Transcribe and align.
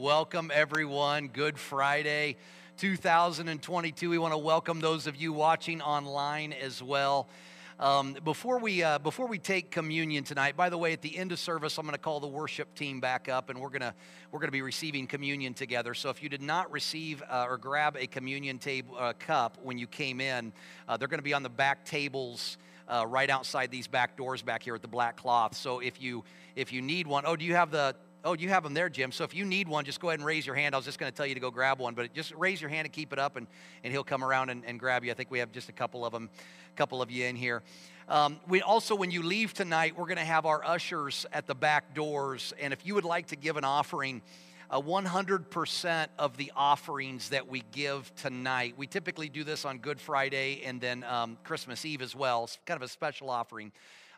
Welcome, 0.00 0.50
everyone. 0.54 1.28
Good 1.28 1.58
Friday 1.58 2.36
2022. 2.78 4.08
We 4.08 4.16
want 4.16 4.32
to 4.32 4.38
welcome 4.38 4.80
those 4.80 5.06
of 5.06 5.14
you 5.14 5.30
watching 5.30 5.82
online 5.82 6.54
as 6.54 6.82
well. 6.82 7.28
Um, 7.78 8.16
before 8.24 8.58
we 8.60 8.82
uh, 8.82 8.98
before 8.98 9.26
we 9.26 9.38
take 9.38 9.70
communion 9.70 10.24
tonight, 10.24 10.56
by 10.56 10.70
the 10.70 10.78
way, 10.78 10.94
at 10.94 11.02
the 11.02 11.14
end 11.18 11.32
of 11.32 11.38
service, 11.38 11.76
I'm 11.76 11.84
going 11.84 11.92
to 11.92 11.98
call 11.98 12.18
the 12.18 12.26
worship 12.26 12.74
team 12.74 12.98
back 12.98 13.28
up, 13.28 13.50
and 13.50 13.60
we're 13.60 13.68
gonna 13.68 13.92
we're 14.32 14.40
gonna 14.40 14.52
be 14.52 14.62
receiving 14.62 15.06
communion 15.06 15.52
together. 15.52 15.92
So 15.92 16.08
if 16.08 16.22
you 16.22 16.30
did 16.30 16.40
not 16.40 16.72
receive 16.72 17.22
uh, 17.28 17.44
or 17.46 17.58
grab 17.58 17.98
a 18.00 18.06
communion 18.06 18.58
table 18.58 18.96
uh, 18.98 19.12
cup 19.18 19.58
when 19.62 19.76
you 19.76 19.86
came 19.86 20.22
in, 20.22 20.54
uh, 20.88 20.96
they're 20.96 21.08
going 21.08 21.18
to 21.18 21.22
be 21.22 21.34
on 21.34 21.42
the 21.42 21.50
back 21.50 21.84
tables. 21.84 22.56
Uh, 22.88 23.06
right 23.06 23.30
outside 23.30 23.70
these 23.70 23.86
back 23.86 24.16
doors 24.16 24.42
back 24.42 24.64
here 24.64 24.72
with 24.72 24.82
the 24.82 24.88
black 24.88 25.16
cloth. 25.16 25.54
So 25.54 25.78
if 25.78 26.02
you 26.02 26.24
if 26.56 26.72
you 26.72 26.82
need 26.82 27.06
one, 27.06 27.22
oh, 27.24 27.36
do 27.36 27.44
you 27.44 27.54
have 27.54 27.70
the 27.70 27.94
Oh, 28.22 28.34
you 28.34 28.50
have 28.50 28.64
them 28.64 28.74
there, 28.74 28.90
Jim. 28.90 29.12
So 29.12 29.24
if 29.24 29.34
you 29.34 29.46
need 29.46 29.66
one, 29.66 29.86
just 29.86 29.98
go 29.98 30.10
ahead 30.10 30.20
and 30.20 30.26
raise 30.26 30.44
your 30.44 30.54
hand. 30.54 30.74
I 30.74 30.78
was 30.78 30.84
just 30.84 30.98
going 30.98 31.10
to 31.10 31.16
tell 31.16 31.24
you 31.24 31.32
to 31.32 31.40
go 31.40 31.50
grab 31.50 31.78
one, 31.78 31.94
but 31.94 32.12
just 32.12 32.34
raise 32.34 32.60
your 32.60 32.68
hand 32.68 32.84
and 32.84 32.92
keep 32.92 33.14
it 33.14 33.18
up, 33.18 33.36
and, 33.36 33.46
and 33.82 33.92
he'll 33.92 34.04
come 34.04 34.22
around 34.22 34.50
and, 34.50 34.62
and 34.66 34.78
grab 34.78 35.04
you. 35.04 35.10
I 35.10 35.14
think 35.14 35.30
we 35.30 35.38
have 35.38 35.52
just 35.52 35.70
a 35.70 35.72
couple 35.72 36.04
of 36.04 36.12
them, 36.12 36.28
a 36.70 36.76
couple 36.76 37.00
of 37.00 37.10
you 37.10 37.24
in 37.24 37.34
here. 37.34 37.62
Um, 38.10 38.38
we 38.46 38.60
also, 38.60 38.94
when 38.94 39.10
you 39.10 39.22
leave 39.22 39.54
tonight, 39.54 39.96
we're 39.96 40.04
going 40.04 40.18
to 40.18 40.24
have 40.24 40.44
our 40.44 40.62
ushers 40.62 41.24
at 41.32 41.46
the 41.46 41.54
back 41.54 41.94
doors, 41.94 42.52
and 42.60 42.74
if 42.74 42.84
you 42.84 42.94
would 42.94 43.06
like 43.06 43.28
to 43.28 43.36
give 43.36 43.56
an 43.56 43.64
offering, 43.64 44.20
uh, 44.70 44.80
100% 44.80 46.06
of 46.18 46.36
the 46.36 46.52
offerings 46.54 47.30
that 47.30 47.48
we 47.48 47.64
give 47.72 48.14
tonight. 48.16 48.74
We 48.76 48.86
typically 48.86 49.28
do 49.28 49.44
this 49.44 49.64
on 49.64 49.78
Good 49.78 49.98
Friday 49.98 50.62
and 50.64 50.80
then 50.80 51.02
um, 51.04 51.38
Christmas 51.42 51.84
Eve 51.84 52.02
as 52.02 52.14
well. 52.14 52.44
It's 52.44 52.58
kind 52.66 52.76
of 52.76 52.82
a 52.82 52.88
special 52.88 53.30
offering. 53.30 53.72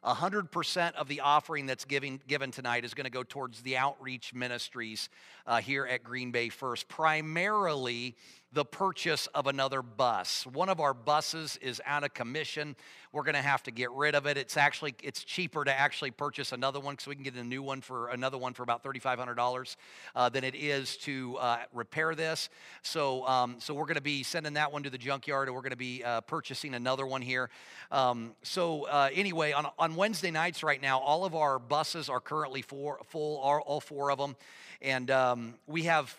100% 0.04 0.94
of 0.94 1.08
the 1.08 1.20
offering 1.20 1.66
that's 1.66 1.84
giving, 1.84 2.20
given 2.26 2.50
tonight 2.50 2.84
is 2.84 2.94
going 2.94 3.04
to 3.04 3.10
go 3.10 3.22
towards 3.22 3.62
the 3.62 3.76
outreach 3.76 4.34
ministries 4.34 5.08
uh, 5.46 5.60
here 5.60 5.86
at 5.86 6.02
Green 6.02 6.32
Bay 6.32 6.48
First, 6.48 6.88
primarily 6.88 8.16
the 8.52 8.64
purchase 8.64 9.28
of 9.28 9.46
another 9.46 9.80
bus. 9.80 10.46
One 10.46 10.68
of 10.68 10.78
our 10.78 10.92
buses 10.92 11.58
is 11.62 11.80
out 11.86 12.04
of 12.04 12.12
commission. 12.12 12.76
We're 13.10 13.22
going 13.22 13.34
to 13.34 13.42
have 13.42 13.62
to 13.64 13.70
get 13.70 13.90
rid 13.92 14.14
of 14.14 14.26
it. 14.26 14.36
It's 14.36 14.56
actually 14.56 14.94
it's 15.02 15.24
cheaper 15.24 15.64
to 15.64 15.72
actually 15.72 16.10
purchase 16.10 16.52
another 16.52 16.78
one 16.78 16.94
because 16.94 17.06
we 17.06 17.14
can 17.14 17.24
get 17.24 17.34
a 17.34 17.44
new 17.44 17.62
one 17.62 17.80
for 17.80 18.08
another 18.08 18.36
one 18.36 18.52
for 18.52 18.62
about 18.62 18.82
$3,500 18.82 19.76
uh, 20.14 20.28
than 20.28 20.44
it 20.44 20.54
is 20.54 20.98
to 20.98 21.36
uh, 21.38 21.58
repair 21.72 22.14
this. 22.14 22.50
So 22.82 23.26
um, 23.26 23.56
so 23.58 23.72
we're 23.72 23.86
going 23.86 23.94
to 23.94 24.02
be 24.02 24.22
sending 24.22 24.54
that 24.54 24.70
one 24.70 24.82
to 24.82 24.90
the 24.90 24.98
junkyard, 24.98 25.48
and 25.48 25.54
we're 25.54 25.62
going 25.62 25.70
to 25.70 25.76
be 25.76 26.04
uh, 26.04 26.20
purchasing 26.22 26.74
another 26.74 27.06
one 27.06 27.22
here. 27.22 27.48
Um, 27.90 28.34
so 28.42 28.84
uh, 28.84 29.08
anyway, 29.14 29.52
on 29.52 29.66
on 29.78 29.96
Wednesday 29.96 30.30
nights 30.30 30.62
right 30.62 30.80
now, 30.80 30.98
all 30.98 31.24
of 31.24 31.34
our 31.34 31.58
buses 31.58 32.10
are 32.10 32.20
currently 32.20 32.60
for, 32.60 32.98
full, 33.06 33.38
all, 33.38 33.60
all 33.60 33.80
four 33.80 34.10
of 34.10 34.18
them, 34.18 34.36
and 34.82 35.10
um, 35.10 35.54
we 35.66 35.84
have 35.84 36.18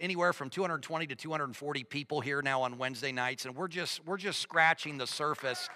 anywhere 0.00 0.32
from 0.32 0.50
220 0.50 1.06
to 1.08 1.14
240 1.14 1.84
people 1.84 2.20
here 2.20 2.42
now 2.42 2.62
on 2.62 2.78
Wednesday 2.78 3.12
nights, 3.12 3.44
and 3.44 3.54
we're 3.54 3.68
just 3.68 4.04
we're 4.06 4.16
just 4.16 4.40
scratching 4.40 4.98
the 4.98 5.06
surface 5.06 5.68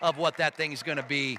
of 0.00 0.18
what 0.18 0.36
that 0.38 0.54
thing's 0.54 0.82
going 0.82 0.98
to 0.98 1.02
be. 1.02 1.38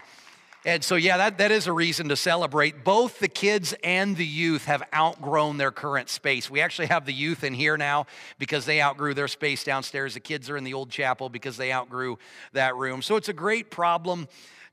And 0.65 0.83
so, 0.83 0.95
yeah, 0.95 1.17
that, 1.17 1.37
that 1.37 1.51
is 1.51 1.67
a 1.67 1.71
reason 1.71 2.09
to 2.09 2.15
celebrate. 2.17 2.83
Both 2.83 3.19
the 3.19 3.27
kids 3.27 3.73
and 3.83 4.17
the 4.17 4.25
youth 4.25 4.65
have 4.65 4.83
outgrown 4.93 5.57
their 5.57 5.71
current 5.71 6.09
space. 6.09 6.49
We 6.49 6.59
actually 6.59 6.87
have 6.87 7.05
the 7.05 7.13
youth 7.13 7.43
in 7.43 7.53
here 7.53 7.77
now 7.77 8.07
because 8.37 8.65
they 8.65 8.81
outgrew 8.81 9.13
their 9.13 9.27
space 9.27 9.63
downstairs. 9.63 10.15
The 10.15 10.19
kids 10.19 10.49
are 10.49 10.57
in 10.57 10.63
the 10.63 10.73
old 10.73 10.89
chapel 10.89 11.29
because 11.29 11.55
they 11.55 11.71
outgrew 11.71 12.17
that 12.53 12.75
room. 12.75 13.01
So, 13.01 13.15
it's 13.15 13.29
a 13.29 13.33
great 13.33 13.71
problem 13.71 14.27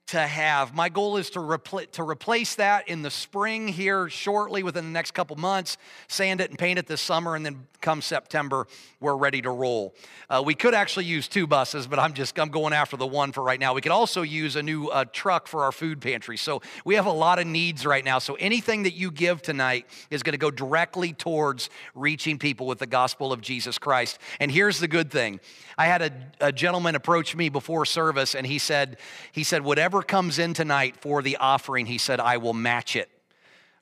to 0.06 0.20
have. 0.20 0.74
My 0.74 0.88
goal 0.88 1.16
is 1.16 1.30
to, 1.30 1.38
repl- 1.38 1.90
to 1.92 2.02
replace 2.02 2.56
that 2.56 2.88
in 2.88 3.02
the 3.02 3.10
spring 3.10 3.68
here 3.68 4.08
shortly 4.08 4.62
within 4.62 4.84
the 4.84 4.90
next 4.90 5.12
couple 5.12 5.36
months, 5.36 5.78
sand 6.08 6.40
it 6.40 6.50
and 6.50 6.58
paint 6.58 6.78
it 6.78 6.86
this 6.86 7.00
summer, 7.00 7.36
and 7.36 7.44
then 7.44 7.66
come 7.80 8.00
September, 8.00 8.66
we're 8.98 9.16
ready 9.16 9.42
to 9.42 9.50
roll. 9.50 9.94
Uh, 10.30 10.42
we 10.44 10.54
could 10.54 10.72
actually 10.72 11.04
use 11.04 11.28
two 11.28 11.46
buses, 11.46 11.86
but 11.86 11.98
I'm 11.98 12.14
just 12.14 12.38
I'm 12.38 12.48
going 12.48 12.72
after 12.72 12.96
the 12.96 13.06
one 13.06 13.30
for 13.30 13.42
right 13.42 13.60
now. 13.60 13.74
We 13.74 13.82
could 13.82 13.92
also 13.92 14.22
use 14.22 14.56
a 14.56 14.62
new 14.62 14.88
uh, 14.88 15.04
truck 15.12 15.46
for 15.46 15.64
our 15.64 15.72
food 15.72 16.00
pantry. 16.00 16.38
So 16.38 16.62
we 16.86 16.94
have 16.94 17.04
a 17.04 17.12
lot 17.12 17.38
of 17.38 17.46
needs 17.46 17.84
right 17.84 18.02
now. 18.02 18.18
So 18.18 18.36
anything 18.36 18.84
that 18.84 18.94
you 18.94 19.10
give 19.10 19.42
tonight 19.42 19.86
is 20.10 20.22
going 20.22 20.32
to 20.32 20.38
go 20.38 20.50
directly 20.50 21.12
towards 21.12 21.68
reaching 21.94 22.38
people 22.38 22.66
with 22.66 22.78
the 22.78 22.86
gospel 22.86 23.34
of 23.34 23.42
Jesus 23.42 23.78
Christ. 23.78 24.18
And 24.40 24.50
here's 24.50 24.80
the 24.80 24.88
good 24.88 25.10
thing. 25.10 25.40
I 25.76 25.84
had 25.84 26.02
a, 26.02 26.12
a 26.40 26.52
gentleman 26.52 26.94
approach 26.94 27.36
me 27.36 27.50
before 27.50 27.84
service, 27.84 28.34
and 28.34 28.46
he 28.46 28.58
said, 28.58 28.96
he 29.32 29.44
said, 29.44 29.62
whatever 29.62 29.93
comes 30.02 30.38
in 30.38 30.54
tonight 30.54 30.96
for 30.96 31.22
the 31.22 31.36
offering, 31.36 31.86
he 31.86 31.98
said, 31.98 32.20
I 32.20 32.38
will 32.38 32.54
match 32.54 32.96
it. 32.96 33.08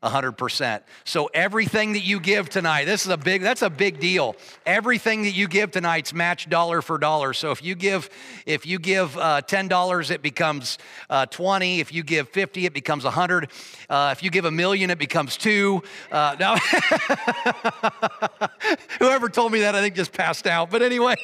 100%. 0.02 0.82
So 1.04 1.30
everything 1.32 1.92
that 1.92 2.00
you 2.00 2.18
give 2.18 2.48
tonight, 2.48 2.86
this 2.86 3.06
is 3.06 3.12
a 3.12 3.16
big 3.16 3.42
that's 3.42 3.62
a 3.62 3.70
big 3.70 4.00
deal. 4.00 4.34
Everything 4.66 5.22
that 5.22 5.30
you 5.30 5.46
give 5.46 5.70
tonight's 5.70 6.12
matched 6.12 6.50
dollar 6.50 6.82
for 6.82 6.98
dollar. 6.98 7.32
So 7.32 7.52
if 7.52 7.62
you 7.62 7.76
give 7.76 8.10
if 8.44 8.66
you 8.66 8.78
give 8.78 9.16
uh, 9.16 9.42
$10 9.42 10.10
it 10.10 10.22
becomes 10.22 10.78
uh, 11.08 11.26
20, 11.26 11.80
if 11.80 11.92
you 11.92 12.02
give 12.02 12.28
50 12.30 12.66
it 12.66 12.74
becomes 12.74 13.04
100. 13.04 13.50
Uh, 13.88 14.14
if 14.16 14.24
you 14.24 14.30
give 14.30 14.44
a 14.44 14.50
million 14.50 14.90
it 14.90 14.98
becomes 14.98 15.36
2. 15.36 15.82
Uh, 16.10 16.36
now 16.38 16.56
Whoever 18.98 19.28
told 19.28 19.52
me 19.52 19.60
that 19.60 19.76
I 19.76 19.80
think 19.80 19.94
just 19.94 20.12
passed 20.12 20.48
out. 20.48 20.70
But 20.70 20.82
anyway. 20.82 21.14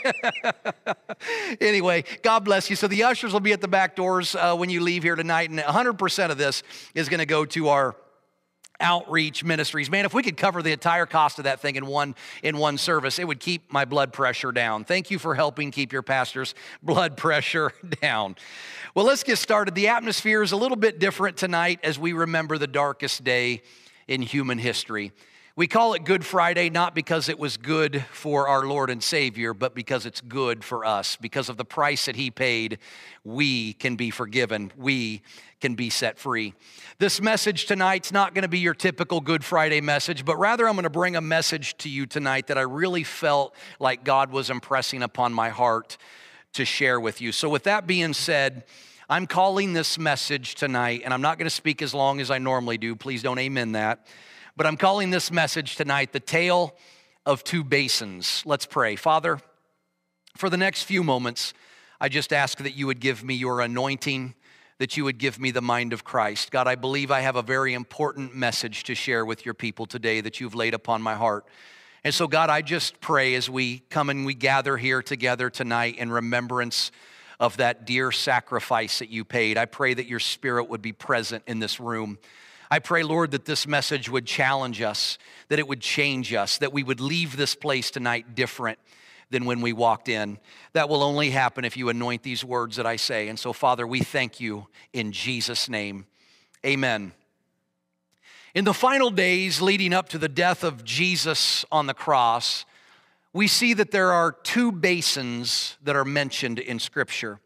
anyway, 1.60 2.04
God 2.22 2.44
bless 2.44 2.70
you. 2.70 2.76
So 2.76 2.86
the 2.86 3.02
ushers 3.02 3.32
will 3.32 3.40
be 3.40 3.52
at 3.52 3.60
the 3.60 3.68
back 3.68 3.96
doors 3.96 4.36
uh, 4.36 4.54
when 4.54 4.70
you 4.70 4.80
leave 4.80 5.02
here 5.02 5.16
tonight 5.16 5.50
and 5.50 5.58
100% 5.58 6.30
of 6.30 6.38
this 6.38 6.62
is 6.94 7.08
going 7.08 7.18
to 7.18 7.26
go 7.26 7.44
to 7.46 7.68
our 7.68 7.96
outreach 8.80 9.42
ministries. 9.44 9.90
Man, 9.90 10.04
if 10.04 10.14
we 10.14 10.22
could 10.22 10.36
cover 10.36 10.62
the 10.62 10.72
entire 10.72 11.06
cost 11.06 11.38
of 11.38 11.44
that 11.44 11.60
thing 11.60 11.76
in 11.76 11.86
one 11.86 12.14
in 12.42 12.58
one 12.58 12.78
service, 12.78 13.18
it 13.18 13.26
would 13.26 13.40
keep 13.40 13.72
my 13.72 13.84
blood 13.84 14.12
pressure 14.12 14.52
down. 14.52 14.84
Thank 14.84 15.10
you 15.10 15.18
for 15.18 15.34
helping 15.34 15.70
keep 15.70 15.92
your 15.92 16.02
pastor's 16.02 16.54
blood 16.82 17.16
pressure 17.16 17.72
down. 18.00 18.36
Well, 18.94 19.04
let's 19.04 19.22
get 19.22 19.38
started. 19.38 19.74
The 19.74 19.88
atmosphere 19.88 20.42
is 20.42 20.52
a 20.52 20.56
little 20.56 20.76
bit 20.76 20.98
different 20.98 21.36
tonight 21.36 21.80
as 21.82 21.98
we 21.98 22.12
remember 22.12 22.58
the 22.58 22.66
darkest 22.66 23.24
day 23.24 23.62
in 24.06 24.22
human 24.22 24.58
history. 24.58 25.12
We 25.58 25.66
call 25.66 25.94
it 25.94 26.04
Good 26.04 26.24
Friday 26.24 26.70
not 26.70 26.94
because 26.94 27.28
it 27.28 27.36
was 27.36 27.56
good 27.56 28.04
for 28.12 28.46
our 28.46 28.64
Lord 28.64 28.90
and 28.90 29.02
Savior, 29.02 29.52
but 29.52 29.74
because 29.74 30.06
it's 30.06 30.20
good 30.20 30.62
for 30.62 30.84
us. 30.84 31.16
Because 31.16 31.48
of 31.48 31.56
the 31.56 31.64
price 31.64 32.06
that 32.06 32.14
He 32.14 32.30
paid, 32.30 32.78
we 33.24 33.72
can 33.72 33.96
be 33.96 34.10
forgiven. 34.10 34.70
We 34.76 35.20
can 35.60 35.74
be 35.74 35.90
set 35.90 36.16
free. 36.16 36.54
This 37.00 37.20
message 37.20 37.66
tonight's 37.66 38.12
not 38.12 38.34
going 38.34 38.42
to 38.42 38.48
be 38.48 38.60
your 38.60 38.72
typical 38.72 39.20
Good 39.20 39.42
Friday 39.42 39.80
message, 39.80 40.24
but 40.24 40.36
rather 40.36 40.68
I'm 40.68 40.76
going 40.76 40.84
to 40.84 40.90
bring 40.90 41.16
a 41.16 41.20
message 41.20 41.76
to 41.78 41.88
you 41.88 42.06
tonight 42.06 42.46
that 42.46 42.56
I 42.56 42.62
really 42.62 43.02
felt 43.02 43.52
like 43.80 44.04
God 44.04 44.30
was 44.30 44.50
impressing 44.50 45.02
upon 45.02 45.32
my 45.32 45.48
heart 45.48 45.96
to 46.52 46.64
share 46.64 47.00
with 47.00 47.20
you. 47.20 47.32
So, 47.32 47.48
with 47.48 47.64
that 47.64 47.84
being 47.84 48.14
said, 48.14 48.62
I'm 49.10 49.26
calling 49.26 49.72
this 49.72 49.98
message 49.98 50.54
tonight, 50.54 51.02
and 51.04 51.12
I'm 51.12 51.22
not 51.22 51.36
going 51.36 51.46
to 51.46 51.50
speak 51.50 51.82
as 51.82 51.92
long 51.92 52.20
as 52.20 52.30
I 52.30 52.38
normally 52.38 52.78
do. 52.78 52.94
Please 52.94 53.24
don't 53.24 53.40
amen 53.40 53.72
that. 53.72 54.06
But 54.58 54.66
I'm 54.66 54.76
calling 54.76 55.10
this 55.10 55.30
message 55.30 55.76
tonight 55.76 56.12
the 56.12 56.18
tale 56.18 56.74
of 57.24 57.44
two 57.44 57.62
basins. 57.62 58.42
Let's 58.44 58.66
pray. 58.66 58.96
Father, 58.96 59.38
for 60.36 60.50
the 60.50 60.56
next 60.56 60.82
few 60.82 61.04
moments, 61.04 61.54
I 62.00 62.08
just 62.08 62.32
ask 62.32 62.58
that 62.58 62.74
you 62.74 62.88
would 62.88 62.98
give 62.98 63.22
me 63.22 63.34
your 63.34 63.60
anointing, 63.60 64.34
that 64.78 64.96
you 64.96 65.04
would 65.04 65.18
give 65.18 65.38
me 65.38 65.52
the 65.52 65.62
mind 65.62 65.92
of 65.92 66.02
Christ. 66.02 66.50
God, 66.50 66.66
I 66.66 66.74
believe 66.74 67.12
I 67.12 67.20
have 67.20 67.36
a 67.36 67.42
very 67.42 67.72
important 67.72 68.34
message 68.34 68.82
to 68.84 68.96
share 68.96 69.24
with 69.24 69.44
your 69.44 69.54
people 69.54 69.86
today 69.86 70.20
that 70.22 70.40
you've 70.40 70.56
laid 70.56 70.74
upon 70.74 71.02
my 71.02 71.14
heart. 71.14 71.46
And 72.02 72.12
so, 72.12 72.26
God, 72.26 72.50
I 72.50 72.60
just 72.60 73.00
pray 73.00 73.36
as 73.36 73.48
we 73.48 73.84
come 73.90 74.10
and 74.10 74.26
we 74.26 74.34
gather 74.34 74.76
here 74.76 75.02
together 75.02 75.50
tonight 75.50 75.98
in 75.98 76.10
remembrance 76.10 76.90
of 77.38 77.58
that 77.58 77.86
dear 77.86 78.10
sacrifice 78.10 78.98
that 78.98 79.08
you 79.08 79.24
paid. 79.24 79.56
I 79.56 79.66
pray 79.66 79.94
that 79.94 80.06
your 80.08 80.18
spirit 80.18 80.68
would 80.68 80.82
be 80.82 80.92
present 80.92 81.44
in 81.46 81.60
this 81.60 81.78
room. 81.78 82.18
I 82.70 82.78
pray, 82.78 83.02
Lord, 83.02 83.30
that 83.30 83.46
this 83.46 83.66
message 83.66 84.08
would 84.10 84.26
challenge 84.26 84.82
us, 84.82 85.18
that 85.48 85.58
it 85.58 85.66
would 85.66 85.80
change 85.80 86.34
us, 86.34 86.58
that 86.58 86.72
we 86.72 86.82
would 86.82 87.00
leave 87.00 87.36
this 87.36 87.54
place 87.54 87.90
tonight 87.90 88.34
different 88.34 88.78
than 89.30 89.44
when 89.44 89.60
we 89.60 89.72
walked 89.72 90.08
in. 90.08 90.38
That 90.72 90.88
will 90.88 91.02
only 91.02 91.30
happen 91.30 91.64
if 91.64 91.76
you 91.76 91.88
anoint 91.88 92.22
these 92.22 92.44
words 92.44 92.76
that 92.76 92.86
I 92.86 92.96
say. 92.96 93.28
And 93.28 93.38
so, 93.38 93.52
Father, 93.52 93.86
we 93.86 94.00
thank 94.00 94.40
you 94.40 94.66
in 94.92 95.12
Jesus' 95.12 95.68
name. 95.68 96.06
Amen. 96.64 97.12
In 98.54 98.64
the 98.64 98.74
final 98.74 99.10
days 99.10 99.60
leading 99.60 99.92
up 99.92 100.08
to 100.10 100.18
the 100.18 100.28
death 100.28 100.64
of 100.64 100.84
Jesus 100.84 101.64
on 101.70 101.86
the 101.86 101.94
cross, 101.94 102.64
we 103.32 103.46
see 103.46 103.74
that 103.74 103.90
there 103.90 104.12
are 104.12 104.32
two 104.32 104.72
basins 104.72 105.76
that 105.84 105.96
are 105.96 106.04
mentioned 106.04 106.58
in 106.58 106.78
Scripture. 106.78 107.40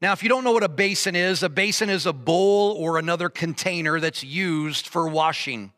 Now, 0.00 0.12
if 0.12 0.22
you 0.22 0.28
don't 0.28 0.44
know 0.44 0.52
what 0.52 0.62
a 0.62 0.68
basin 0.68 1.16
is, 1.16 1.42
a 1.42 1.48
basin 1.48 1.90
is 1.90 2.06
a 2.06 2.12
bowl 2.12 2.76
or 2.78 2.98
another 2.98 3.28
container 3.28 3.98
that's 3.98 4.22
used 4.22 4.86
for 4.86 5.08
washing. 5.08 5.72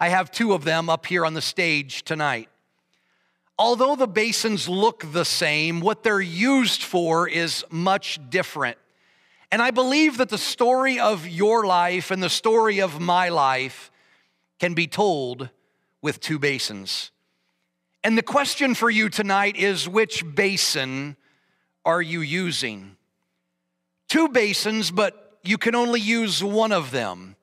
I 0.00 0.08
have 0.08 0.32
two 0.32 0.54
of 0.54 0.64
them 0.64 0.90
up 0.90 1.06
here 1.06 1.24
on 1.24 1.34
the 1.34 1.40
stage 1.40 2.02
tonight. 2.02 2.48
Although 3.56 3.94
the 3.94 4.08
basins 4.08 4.68
look 4.68 5.04
the 5.12 5.24
same, 5.24 5.80
what 5.80 6.02
they're 6.02 6.20
used 6.20 6.82
for 6.82 7.28
is 7.28 7.64
much 7.70 8.18
different. 8.28 8.76
And 9.52 9.62
I 9.62 9.70
believe 9.70 10.16
that 10.16 10.30
the 10.30 10.38
story 10.38 10.98
of 10.98 11.28
your 11.28 11.64
life 11.64 12.10
and 12.10 12.20
the 12.20 12.28
story 12.28 12.80
of 12.80 12.98
my 12.98 13.28
life 13.28 13.92
can 14.58 14.74
be 14.74 14.88
told 14.88 15.48
with 16.02 16.18
two 16.18 16.40
basins. 16.40 17.12
And 18.02 18.18
the 18.18 18.22
question 18.22 18.74
for 18.74 18.90
you 18.90 19.08
tonight 19.08 19.56
is 19.56 19.88
which 19.88 20.24
basin 20.34 21.16
are 21.84 22.02
you 22.02 22.20
using? 22.20 22.93
Two 24.08 24.28
basins, 24.28 24.90
but 24.90 25.38
you 25.42 25.58
can 25.58 25.74
only 25.74 26.00
use 26.00 26.42
one 26.42 26.72
of 26.72 26.90
them. 26.90 27.36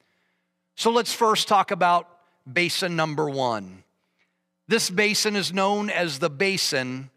So 0.75 0.91
let's 0.91 1.13
first 1.13 1.47
talk 1.47 1.71
about 1.71 2.07
basin 2.51 2.95
number 2.95 3.29
one. 3.29 3.83
This 4.67 4.89
basin 4.89 5.35
is 5.35 5.53
known 5.53 5.89
as 5.89 6.19
the 6.19 6.29
basin 6.29 7.09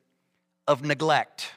of 0.66 0.82
neglect. 0.82 1.52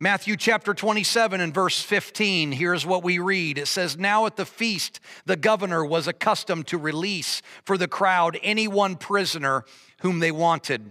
Matthew 0.00 0.36
chapter 0.36 0.74
27 0.74 1.40
and 1.40 1.54
verse 1.54 1.80
15, 1.80 2.52
here's 2.52 2.84
what 2.84 3.04
we 3.04 3.18
read. 3.20 3.56
It 3.58 3.68
says, 3.68 3.96
Now 3.96 4.26
at 4.26 4.36
the 4.36 4.44
feast, 4.44 5.00
the 5.24 5.36
governor 5.36 5.84
was 5.84 6.08
accustomed 6.08 6.66
to 6.66 6.78
release 6.78 7.42
for 7.64 7.78
the 7.78 7.88
crowd 7.88 8.38
any 8.42 8.66
one 8.66 8.96
prisoner 8.96 9.64
whom 10.00 10.18
they 10.18 10.32
wanted. 10.32 10.90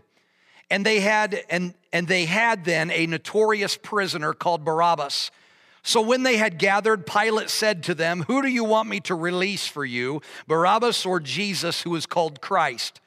And 0.70 0.86
they 0.86 1.02
had, 1.02 1.44
and, 1.50 1.76
and 1.92 2.08
they 2.08 2.26
had 2.26 2.64
then 2.64 2.90
a 2.92 3.06
notorious 3.06 3.78
prisoner 3.78 4.34
called 4.34 4.64
Barabbas. 4.64 5.32
So 5.84 6.02
when 6.02 6.24
they 6.24 6.38
had 6.38 6.58
gathered, 6.58 7.06
Pilate 7.06 7.50
said 7.50 7.84
to 7.84 7.94
them, 7.94 8.24
Who 8.28 8.42
do 8.42 8.48
you 8.48 8.64
want 8.64 8.88
me 8.88 9.02
to 9.02 9.16
release 9.16 9.68
for 9.68 9.84
you, 9.84 10.22
Barabbas 10.48 11.06
or 11.06 11.20
Jesus, 11.20 11.82
who 11.82 11.94
is 11.96 12.06
called 12.06 12.40
Christ? 12.40 13.02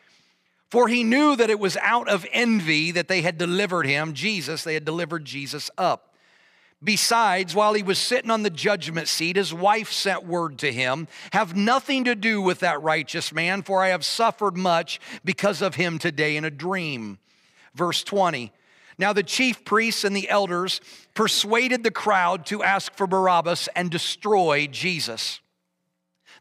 For 0.71 0.87
he 0.87 1.03
knew 1.03 1.37
that 1.37 1.49
it 1.49 1.59
was 1.59 1.79
out 1.79 2.09
of 2.09 2.27
envy 2.33 2.91
that 2.91 3.09
they 3.09 3.23
had 3.23 3.39
delivered 3.39 3.87
him, 3.87 4.13
Jesus, 4.13 4.63
they 4.63 4.75
had 4.75 4.85
delivered 4.85 5.25
Jesus 5.25 5.71
up. 5.79 6.15
Besides, 6.85 7.55
while 7.55 7.73
he 7.73 7.83
was 7.83 7.99
sitting 7.99 8.31
on 8.31 8.43
the 8.43 8.51
judgment 8.51 9.09
seat, 9.09 9.37
his 9.37 9.55
wife 9.55 9.91
sent 9.91 10.27
word 10.27 10.59
to 10.59 10.71
him 10.71 11.09
Have 11.33 11.57
nothing 11.57 12.05
to 12.05 12.15
do 12.15 12.43
with 12.43 12.61
that 12.61 12.83
righteous 12.83 13.33
man, 13.33 13.63
for 13.63 13.83
I 13.83 13.89
have 13.89 14.05
suffered 14.05 14.57
much 14.57 15.01
because 15.25 15.63
of 15.63 15.77
him 15.77 15.99
today 15.99 16.37
in 16.37 16.45
a 16.45 16.51
dream. 16.51 17.19
Verse 17.75 18.03
20. 18.03 18.53
Now 18.99 19.13
the 19.13 19.23
chief 19.23 19.65
priests 19.65 20.05
and 20.05 20.15
the 20.15 20.29
elders 20.29 20.81
persuaded 21.17 21.83
the 21.83 21.91
crowd 21.91 22.47
to 22.47 22.63
ask 22.63 22.95
for 22.95 23.09
Barabbas 23.09 23.69
and 23.75 23.91
destroy 23.91 24.69
Jesus. 24.69 25.41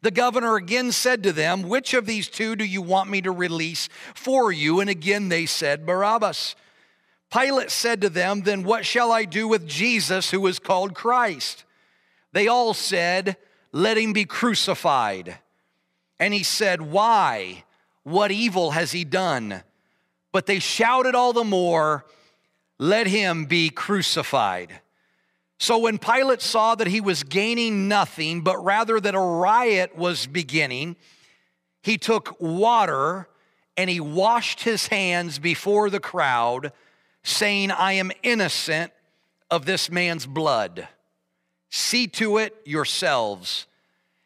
The 0.02 0.12
governor 0.12 0.56
again 0.56 0.92
said 0.92 1.24
to 1.24 1.32
them, 1.32 1.64
Which 1.64 1.96
of 1.96 2.06
these 2.06 2.28
two 2.28 2.56
do 2.56 2.64
you 2.64 2.84
want 2.84 3.10
me 3.10 3.22
to 3.22 3.32
release 3.32 3.90
for 4.14 4.52
you? 4.52 4.80
And 4.80 4.90
again 4.90 5.30
they 5.30 5.48
said, 5.48 5.86
Barabbas. 5.86 6.56
Pilate 7.32 7.72
said 7.72 8.02
to 8.02 8.10
them, 8.10 8.42
Then 8.42 8.64
what 8.64 8.86
shall 8.86 9.12
I 9.12 9.26
do 9.26 9.48
with 9.48 9.68
Jesus 9.68 10.30
who 10.30 10.46
is 10.46 10.60
called 10.60 10.94
Christ? 10.94 11.64
They 12.34 12.48
all 12.48 12.76
said, 12.76 13.38
Let 13.72 13.98
him 13.98 14.14
be 14.14 14.26
crucified. 14.26 15.40
And 16.20 16.34
he 16.34 16.44
said, 16.44 16.82
Why? 16.82 17.64
What 18.04 18.32
evil 18.32 18.72
has 18.72 18.92
he 18.92 19.04
done? 19.04 19.64
But 20.32 20.46
they 20.46 20.60
shouted 20.60 21.16
all 21.16 21.34
the 21.34 21.44
more, 21.44 22.06
Let 22.78 23.08
him 23.08 23.46
be 23.46 23.70
crucified. 23.70 24.82
So 25.58 25.78
when 25.78 25.98
Pilate 25.98 26.42
saw 26.42 26.76
that 26.76 26.88
he 26.88 27.00
was 27.00 27.24
gaining 27.24 27.88
nothing, 27.88 28.42
but 28.42 28.64
rather 28.64 29.00
that 29.00 29.16
a 29.16 29.20
riot 29.20 29.96
was 29.98 30.28
beginning, 30.28 30.98
he 31.82 31.98
took 31.98 32.40
water 32.42 33.30
and 33.78 33.90
he 33.90 34.00
washed 34.00 34.64
his 34.64 34.88
hands 34.88 35.40
before 35.40 35.90
the 35.90 36.00
crowd, 36.00 36.72
saying, 37.24 37.72
I 37.72 37.94
am 37.94 38.12
innocent 38.24 38.92
of 39.50 39.66
this 39.66 39.90
man's 39.90 40.26
blood. 40.26 40.88
See 41.70 42.08
to 42.08 42.38
it 42.38 42.56
yourselves. 42.66 43.68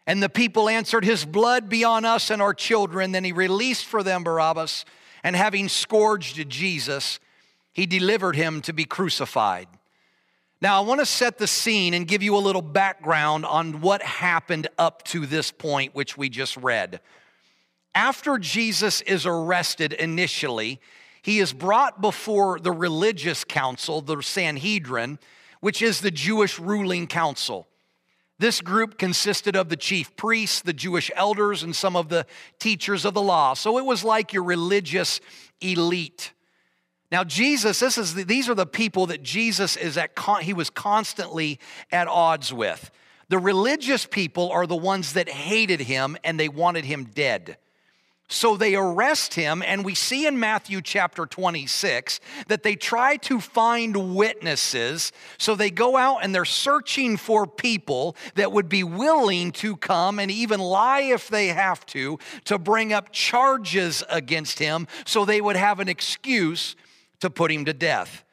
And 0.05 0.23
the 0.23 0.29
people 0.29 0.69
answered, 0.69 1.05
His 1.05 1.25
blood 1.25 1.69
be 1.69 1.83
on 1.83 2.05
us 2.05 2.29
and 2.31 2.41
our 2.41 2.53
children. 2.53 3.11
Then 3.11 3.23
he 3.23 3.31
released 3.31 3.85
for 3.85 4.03
them 4.03 4.23
Barabbas, 4.23 4.85
and 5.23 5.35
having 5.35 5.69
scourged 5.69 6.49
Jesus, 6.49 7.19
he 7.79 7.85
delivered 7.85 8.35
him 8.35 8.59
to 8.59 8.73
be 8.73 8.83
crucified. 8.83 9.69
Now, 10.61 10.81
I 10.81 10.85
want 10.85 10.99
to 10.99 11.05
set 11.05 11.37
the 11.37 11.47
scene 11.47 11.93
and 11.93 12.05
give 12.05 12.21
you 12.21 12.35
a 12.35 12.37
little 12.37 12.61
background 12.61 13.45
on 13.45 13.79
what 13.79 14.01
happened 14.01 14.67
up 14.77 15.03
to 15.03 15.25
this 15.25 15.49
point, 15.49 15.95
which 15.95 16.17
we 16.17 16.27
just 16.27 16.57
read. 16.57 16.99
After 17.95 18.37
Jesus 18.37 18.99
is 18.99 19.25
arrested 19.25 19.93
initially, 19.93 20.81
he 21.21 21.39
is 21.39 21.53
brought 21.53 22.01
before 22.01 22.59
the 22.59 22.73
religious 22.73 23.45
council, 23.45 24.01
the 24.01 24.21
Sanhedrin, 24.21 25.17
which 25.61 25.81
is 25.81 26.01
the 26.01 26.11
Jewish 26.11 26.59
ruling 26.59 27.07
council. 27.07 27.65
This 28.39 28.59
group 28.59 28.97
consisted 28.97 29.55
of 29.55 29.69
the 29.69 29.77
chief 29.77 30.13
priests, 30.17 30.61
the 30.61 30.73
Jewish 30.73 31.09
elders, 31.15 31.63
and 31.63 31.73
some 31.73 31.95
of 31.95 32.09
the 32.09 32.25
teachers 32.59 33.05
of 33.05 33.13
the 33.13 33.21
law. 33.21 33.53
So 33.53 33.77
it 33.77 33.85
was 33.85 34.03
like 34.03 34.33
your 34.33 34.43
religious 34.43 35.21
elite. 35.61 36.33
Now, 37.11 37.23
Jesus, 37.23 37.79
this 37.79 37.97
is 37.97 38.13
the, 38.13 38.23
these 38.23 38.49
are 38.49 38.55
the 38.55 38.65
people 38.65 39.07
that 39.07 39.23
Jesus 39.23 39.75
is 39.75 39.97
at, 39.97 40.11
he 40.41 40.53
was 40.53 40.69
constantly 40.69 41.59
at 41.91 42.07
odds 42.07 42.53
with. 42.53 42.91
The 43.29 43.39
religious 43.39 44.05
people 44.05 44.51
are 44.51 44.67
the 44.67 44.75
ones 44.75 45.13
that 45.13 45.29
hated 45.29 45.81
him 45.81 46.17
and 46.23 46.39
they 46.39 46.49
wanted 46.49 46.85
him 46.85 47.05
dead. 47.05 47.57
So 48.31 48.55
they 48.55 48.75
arrest 48.75 49.33
him, 49.33 49.63
and 49.65 49.83
we 49.83 49.95
see 49.95 50.27
in 50.27 50.39
Matthew 50.39 50.83
chapter 50.83 51.25
26 51.25 52.19
that 52.47 52.61
they 52.61 52.75
try 52.75 53.17
to 53.17 53.41
find 53.41 54.15
witnesses. 54.15 55.11
So 55.39 55.55
they 55.55 55.71
go 55.71 55.97
out 55.97 56.19
and 56.21 56.33
they're 56.33 56.45
searching 56.45 57.17
for 57.17 57.47
people 57.47 58.15
that 58.35 58.51
would 58.51 58.69
be 58.69 58.83
willing 58.83 59.51
to 59.53 59.75
come 59.75 60.19
and 60.19 60.29
even 60.29 60.59
lie 60.59 61.01
if 61.01 61.27
they 61.27 61.47
have 61.47 61.83
to, 61.87 62.19
to 62.43 62.59
bring 62.59 62.93
up 62.93 63.11
charges 63.11 64.03
against 64.11 64.59
him 64.59 64.85
so 65.07 65.25
they 65.25 65.41
would 65.41 65.55
have 65.55 65.79
an 65.79 65.89
excuse 65.89 66.75
to 67.19 67.29
put 67.29 67.51
him 67.51 67.65
to 67.65 67.73
death. 67.73 68.23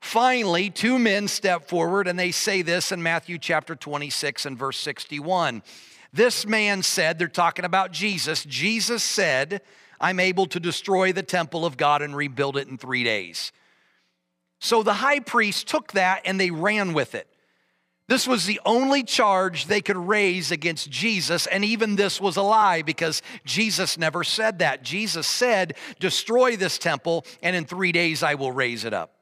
Finally, 0.00 0.70
two 0.70 0.98
men 0.98 1.26
step 1.28 1.68
forward 1.68 2.06
and 2.06 2.18
they 2.18 2.30
say 2.30 2.62
this 2.62 2.92
in 2.92 3.02
Matthew 3.02 3.38
chapter 3.38 3.74
26 3.74 4.46
and 4.46 4.58
verse 4.58 4.78
61. 4.78 5.62
This 6.12 6.46
man 6.46 6.82
said, 6.82 7.18
they're 7.18 7.28
talking 7.28 7.64
about 7.64 7.92
Jesus. 7.92 8.44
Jesus 8.44 9.02
said, 9.02 9.60
I'm 10.00 10.20
able 10.20 10.46
to 10.46 10.60
destroy 10.60 11.12
the 11.12 11.22
temple 11.22 11.66
of 11.66 11.76
God 11.76 12.02
and 12.02 12.16
rebuild 12.16 12.56
it 12.56 12.68
in 12.68 12.78
three 12.78 13.04
days. 13.04 13.52
So 14.60 14.82
the 14.82 14.94
high 14.94 15.20
priest 15.20 15.68
took 15.68 15.92
that 15.92 16.22
and 16.24 16.40
they 16.40 16.50
ran 16.50 16.92
with 16.92 17.14
it. 17.14 17.28
This 18.08 18.26
was 18.26 18.46
the 18.46 18.60
only 18.64 19.02
charge 19.02 19.66
they 19.66 19.82
could 19.82 19.98
raise 19.98 20.50
against 20.50 20.90
Jesus, 20.90 21.46
and 21.46 21.62
even 21.62 21.94
this 21.94 22.18
was 22.20 22.38
a 22.38 22.42
lie 22.42 22.80
because 22.80 23.20
Jesus 23.44 23.98
never 23.98 24.24
said 24.24 24.60
that. 24.60 24.82
Jesus 24.82 25.26
said, 25.26 25.76
Destroy 26.00 26.56
this 26.56 26.78
temple, 26.78 27.26
and 27.42 27.54
in 27.54 27.66
three 27.66 27.92
days 27.92 28.22
I 28.22 28.34
will 28.34 28.50
raise 28.50 28.86
it 28.86 28.94
up. 28.94 29.12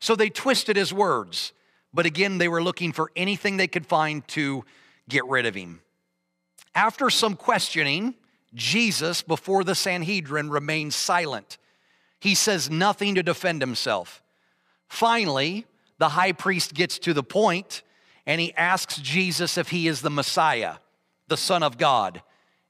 So 0.00 0.16
they 0.16 0.28
twisted 0.28 0.76
his 0.76 0.92
words, 0.92 1.52
but 1.94 2.04
again, 2.04 2.38
they 2.38 2.48
were 2.48 2.62
looking 2.62 2.92
for 2.92 3.12
anything 3.14 3.56
they 3.56 3.68
could 3.68 3.86
find 3.86 4.26
to 4.28 4.64
get 5.08 5.24
rid 5.26 5.46
of 5.46 5.54
him. 5.54 5.80
After 6.74 7.10
some 7.10 7.36
questioning, 7.36 8.14
Jesus, 8.54 9.22
before 9.22 9.62
the 9.62 9.76
Sanhedrin, 9.76 10.50
remains 10.50 10.96
silent. 10.96 11.58
He 12.18 12.34
says 12.34 12.68
nothing 12.68 13.14
to 13.14 13.22
defend 13.22 13.62
himself. 13.62 14.20
Finally, 14.88 15.64
the 15.98 16.10
high 16.10 16.32
priest 16.32 16.74
gets 16.74 16.98
to 17.00 17.14
the 17.14 17.22
point 17.22 17.82
and 18.26 18.40
he 18.40 18.54
asks 18.54 18.98
Jesus 18.98 19.58
if 19.58 19.70
he 19.70 19.88
is 19.88 20.00
the 20.00 20.10
Messiah, 20.10 20.76
the 21.28 21.36
Son 21.36 21.62
of 21.62 21.78
God. 21.78 22.22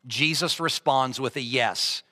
Jesus 0.07 0.59
responds 0.59 1.21
with 1.21 1.37
a 1.37 1.41
yes. 1.41 2.03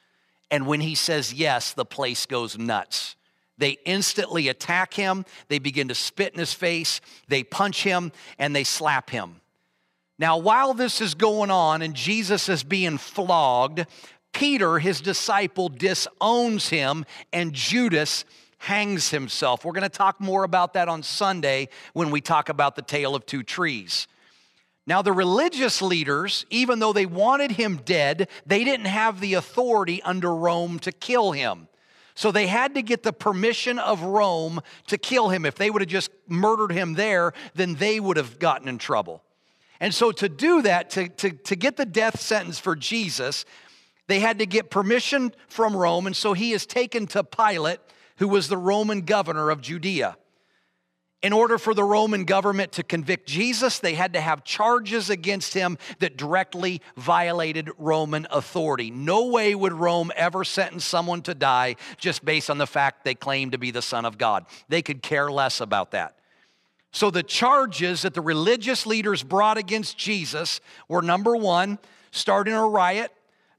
And 0.51 0.67
when 0.67 0.81
he 0.81 0.95
says 0.95 1.33
yes, 1.33 1.73
the 1.73 1.85
place 1.85 2.27
goes 2.27 2.59
nuts. 2.59 3.17
They 3.59 3.77
instantly 3.85 4.49
attack 4.49 4.95
him, 4.95 5.27
they 5.49 5.59
begin 5.59 5.89
to 5.89 5.95
spit 5.95 6.33
in 6.33 6.39
his 6.39 6.55
face, 6.55 7.01
they 7.29 7.45
punch 7.45 7.83
him, 7.83 8.11
and 8.39 8.57
they 8.57 8.65
slap 8.65 9.11
him. 9.11 9.41
Now, 10.19 10.39
while 10.39 10.73
this 10.73 11.01
is 11.01 11.15
going 11.15 11.51
on 11.51 11.83
and 11.83 11.95
Jesus 11.95 12.49
is 12.49 12.63
being 12.63 12.97
flogged, 12.97 13.87
Peter, 14.33 14.79
his 14.79 15.01
disciple, 15.01 15.69
disowns 15.69 16.69
him, 16.69 17.05
and 17.33 17.53
Judas 17.53 18.25
hangs 18.61 19.09
himself. 19.09 19.65
We're 19.65 19.73
going 19.73 19.83
to 19.83 19.89
talk 19.89 20.21
more 20.21 20.45
about 20.45 20.75
that 20.75 20.87
on 20.87 21.03
Sunday 21.03 21.69
when 21.95 22.11
we 22.11 22.21
talk 22.21 22.51
about 22.51 22.77
the 22.77 22.83
tale 22.83 23.15
of 23.15 23.25
two 23.25 23.43
trees. 23.43 24.07
Now, 24.87 25.01
the 25.01 25.13
religious 25.13 25.81
leaders, 25.81 26.45
even 26.51 26.79
though 26.79 26.93
they 26.93 27.07
wanted 27.07 27.53
him 27.53 27.81
dead, 27.85 28.29
they 28.45 28.63
didn't 28.63 28.87
have 28.87 29.21
the 29.21 29.35
authority 29.35 30.03
under 30.03 30.35
Rome 30.35 30.79
to 30.81 30.93
kill 30.93 31.33
him. 31.33 31.69
So 32.15 32.31
they 32.31 32.49
had 32.49 32.75
to 32.75 32.83
get 32.83 33.03
the 33.03 33.15
permission 33.15 33.79
of 33.79 34.03
Rome 34.03 34.61
to 34.89 34.99
kill 34.99 35.31
him. 35.31 35.47
If 35.47 35.55
they 35.55 35.71
would 35.71 35.81
have 35.81 35.89
just 35.89 36.11
murdered 36.29 36.73
him 36.73 36.95
there, 36.95 37.33
then 37.55 37.77
they 37.77 37.99
would 37.99 38.19
have 38.19 38.39
gotten 38.39 38.69
in 38.69 38.77
trouble. 38.77 39.23
And 39.81 39.95
so 39.95 40.13
to 40.13 40.29
do 40.29 40.61
that, 40.63 40.91
to, 40.91 41.09
to, 41.09 41.31
to 41.31 41.57
get 41.57 41.79
the 41.79 41.87
death 41.87 42.21
sentence 42.21 42.59
for 42.59 42.77
Jesus, 42.77 43.47
they 44.07 44.21
had 44.21 44.39
to 44.41 44.45
get 44.45 44.69
permission 44.69 45.33
from 45.49 45.75
Rome. 45.75 46.07
And 46.07 46.15
so 46.15 46.35
he 46.35 46.53
is 46.53 46.67
taken 46.67 47.07
to 47.09 47.25
Pilate 47.25 47.79
who 48.21 48.29
was 48.29 48.49
the 48.49 48.57
Roman 48.57 49.01
governor 49.01 49.51
of 49.51 49.63
Judea. 49.63 50.17
In 51.23 51.33
order 51.33 51.59
for 51.59 51.75
the 51.75 51.85
Roman 51.85 52.25
government 52.25 52.73
to 52.73 52.83
convict 52.83 53.27
Jesus, 53.27 53.79
they 53.79 53.95
had 53.95 54.13
to 54.13 54.21
have 54.21 54.45
charges 54.45 55.11
against 55.11 55.53
him 55.53 55.77
that 55.99 56.17
directly 56.17 56.81
violated 56.97 57.71
Roman 57.77 58.27
authority. 58.31 58.91
No 58.91 59.27
way 59.27 59.55
would 59.55 59.73
Rome 59.73 60.13
ever 60.17 60.45
sentence 60.45 60.85
someone 60.85 61.23
to 61.23 61.35
die 61.35 61.77
just 61.99 62.25
based 62.25 62.51
on 62.51 62.59
the 62.59 62.67
fact 62.67 63.05
they 63.05 63.15
claimed 63.15 63.53
to 63.53 63.59
be 63.59 63.71
the 63.71 63.83
Son 63.83 64.05
of 64.05 64.17
God. 64.17 64.47
They 64.69 64.83
could 64.83 65.03
care 65.03 65.31
less 65.31 65.61
about 65.61 65.91
that. 65.91 66.17
So 66.93 67.11
the 67.11 67.23
charges 67.23 68.03
that 68.03 68.15
the 68.15 68.21
religious 68.21 68.85
leaders 68.87 69.23
brought 69.23 69.59
against 69.59 69.97
Jesus 69.97 70.61
were 70.89 71.03
number 71.03 71.37
one, 71.37 71.79
starting 72.11 72.55
a 72.55 72.67
riot, 72.67 73.13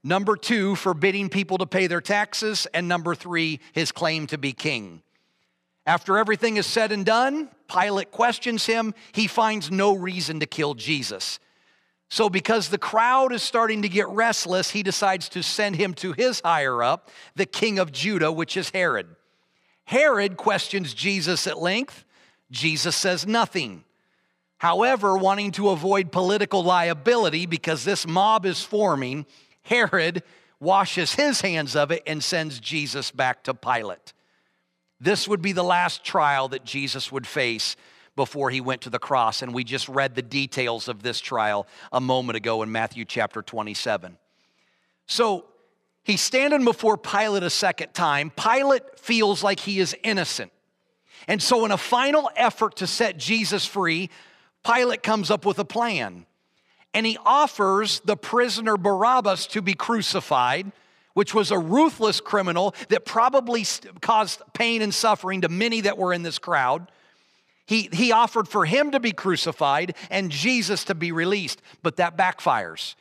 number 0.04 0.36
two, 0.36 0.74
forbidding 0.76 1.28
people 1.28 1.58
to 1.58 1.66
pay 1.66 1.86
their 1.86 2.00
taxes, 2.00 2.66
and 2.74 2.88
number 2.88 3.14
three, 3.14 3.60
his 3.72 3.92
claim 3.92 4.26
to 4.28 4.38
be 4.38 4.52
king. 4.52 5.02
After 5.84 6.16
everything 6.16 6.56
is 6.56 6.66
said 6.66 6.92
and 6.92 7.04
done, 7.04 7.48
Pilate 7.72 8.10
questions 8.10 8.66
him. 8.66 8.94
He 9.12 9.26
finds 9.26 9.70
no 9.70 9.96
reason 9.96 10.40
to 10.40 10.46
kill 10.46 10.74
Jesus. 10.74 11.38
So, 12.10 12.28
because 12.28 12.68
the 12.68 12.78
crowd 12.78 13.32
is 13.32 13.42
starting 13.42 13.82
to 13.82 13.88
get 13.88 14.06
restless, 14.08 14.70
he 14.70 14.82
decides 14.82 15.30
to 15.30 15.42
send 15.42 15.76
him 15.76 15.94
to 15.94 16.12
his 16.12 16.40
higher 16.44 16.82
up, 16.82 17.08
the 17.34 17.46
king 17.46 17.78
of 17.78 17.90
Judah, 17.90 18.30
which 18.30 18.56
is 18.58 18.68
Herod. 18.68 19.06
Herod 19.84 20.36
questions 20.36 20.92
Jesus 20.92 21.46
at 21.46 21.58
length. 21.58 22.04
Jesus 22.50 22.94
says 22.94 23.26
nothing. 23.26 23.84
However, 24.58 25.16
wanting 25.16 25.52
to 25.52 25.70
avoid 25.70 26.12
political 26.12 26.62
liability 26.62 27.46
because 27.46 27.84
this 27.84 28.06
mob 28.06 28.44
is 28.44 28.62
forming, 28.62 29.24
Herod 29.62 30.22
washes 30.60 31.14
his 31.14 31.40
hands 31.40 31.74
of 31.74 31.90
it 31.90 32.02
and 32.06 32.22
sends 32.22 32.60
Jesus 32.60 33.10
back 33.10 33.42
to 33.44 33.54
Pilate. 33.54 34.12
This 35.00 35.26
would 35.26 35.42
be 35.42 35.52
the 35.52 35.64
last 35.64 36.04
trial 36.04 36.48
that 36.48 36.64
Jesus 36.64 37.10
would 37.10 37.26
face 37.26 37.74
before 38.14 38.50
he 38.50 38.60
went 38.60 38.82
to 38.82 38.90
the 38.90 38.98
cross. 38.98 39.42
And 39.42 39.52
we 39.52 39.64
just 39.64 39.88
read 39.88 40.14
the 40.14 40.22
details 40.22 40.86
of 40.86 41.02
this 41.02 41.20
trial 41.20 41.66
a 41.90 42.00
moment 42.00 42.36
ago 42.36 42.62
in 42.62 42.70
Matthew 42.70 43.04
chapter 43.04 43.42
27. 43.42 44.16
So 45.06 45.46
he's 46.04 46.20
standing 46.20 46.64
before 46.64 46.96
Pilate 46.96 47.42
a 47.42 47.50
second 47.50 47.94
time. 47.94 48.30
Pilate 48.30 48.98
feels 48.98 49.42
like 49.42 49.60
he 49.60 49.80
is 49.80 49.96
innocent. 50.04 50.52
And 51.28 51.40
so, 51.40 51.64
in 51.64 51.70
a 51.70 51.76
final 51.76 52.30
effort 52.34 52.76
to 52.76 52.86
set 52.86 53.16
Jesus 53.16 53.64
free, 53.64 54.10
Pilate 54.64 55.02
comes 55.02 55.30
up 55.30 55.46
with 55.46 55.58
a 55.60 55.64
plan. 55.64 56.26
And 56.94 57.06
he 57.06 57.18
offers 57.24 58.00
the 58.00 58.16
prisoner 58.16 58.76
Barabbas 58.76 59.46
to 59.48 59.62
be 59.62 59.74
crucified 59.74 60.72
which 61.14 61.34
was 61.34 61.50
a 61.50 61.58
ruthless 61.58 62.20
criminal 62.20 62.74
that 62.88 63.04
probably 63.04 63.64
caused 64.00 64.42
pain 64.54 64.82
and 64.82 64.94
suffering 64.94 65.42
to 65.42 65.48
many 65.48 65.82
that 65.82 65.98
were 65.98 66.12
in 66.12 66.22
this 66.22 66.38
crowd. 66.38 66.90
He, 67.66 67.88
he 67.92 68.12
offered 68.12 68.48
for 68.48 68.64
him 68.64 68.90
to 68.90 69.00
be 69.00 69.12
crucified 69.12 69.94
and 70.10 70.30
Jesus 70.30 70.84
to 70.84 70.94
be 70.94 71.12
released, 71.12 71.62
but 71.82 71.96
that 71.96 72.16
backfires. 72.16 72.94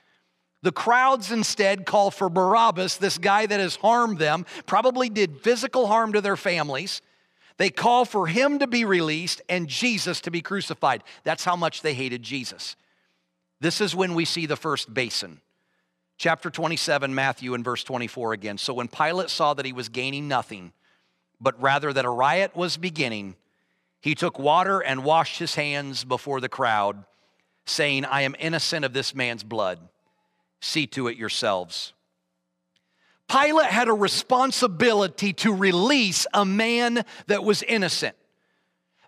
The 0.61 0.71
crowds 0.71 1.31
instead 1.31 1.85
call 1.85 2.11
for 2.11 2.29
Barabbas, 2.29 2.97
this 2.97 3.17
guy 3.17 3.47
that 3.47 3.59
has 3.59 3.77
harmed 3.77 4.19
them, 4.19 4.45
probably 4.67 5.09
did 5.09 5.41
physical 5.41 5.87
harm 5.87 6.13
to 6.13 6.21
their 6.21 6.37
families. 6.37 7.01
They 7.57 7.71
call 7.71 8.05
for 8.05 8.27
him 8.27 8.59
to 8.59 8.67
be 8.67 8.85
released 8.85 9.41
and 9.49 9.67
Jesus 9.67 10.21
to 10.21 10.31
be 10.31 10.41
crucified. 10.41 11.03
That's 11.23 11.43
how 11.43 11.55
much 11.55 11.81
they 11.81 11.95
hated 11.95 12.21
Jesus. 12.21 12.75
This 13.61 13.79
is 13.79 13.95
when 13.95 14.13
we 14.15 14.25
see 14.25 14.45
the 14.45 14.57
first 14.57 14.93
basin 14.93 15.39
chapter 16.21 16.51
27, 16.51 17.15
Matthew, 17.15 17.55
and 17.55 17.63
verse 17.63 17.83
24 17.83 18.33
again. 18.33 18.59
So 18.59 18.75
when 18.75 18.87
Pilate 18.87 19.31
saw 19.31 19.55
that 19.55 19.65
he 19.65 19.73
was 19.73 19.89
gaining 19.89 20.27
nothing, 20.27 20.71
but 21.39 21.59
rather 21.59 21.91
that 21.91 22.05
a 22.05 22.09
riot 22.11 22.55
was 22.55 22.77
beginning, 22.77 23.35
he 24.01 24.13
took 24.13 24.37
water 24.37 24.81
and 24.81 25.03
washed 25.03 25.39
his 25.39 25.55
hands 25.55 26.03
before 26.03 26.39
the 26.39 26.47
crowd, 26.47 27.05
saying, 27.65 28.05
I 28.05 28.21
am 28.21 28.35
innocent 28.37 28.85
of 28.85 28.93
this 28.93 29.15
man's 29.15 29.43
blood. 29.43 29.79
See 30.59 30.85
to 30.87 31.07
it 31.07 31.17
yourselves. 31.17 31.93
Pilate 33.27 33.71
had 33.71 33.87
a 33.87 33.93
responsibility 33.93 35.33
to 35.33 35.51
release 35.51 36.27
a 36.35 36.45
man 36.45 37.03
that 37.25 37.43
was 37.43 37.63
innocent. 37.63 38.15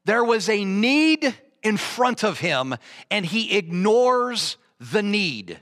There 0.04 0.24
was 0.24 0.50
a 0.50 0.66
need 0.66 1.36
in 1.64 1.78
front 1.78 2.24
of 2.24 2.40
him, 2.40 2.76
and 3.10 3.26
he 3.26 3.58
ignores 3.58 4.58
the 4.80 5.02
need. 5.02 5.60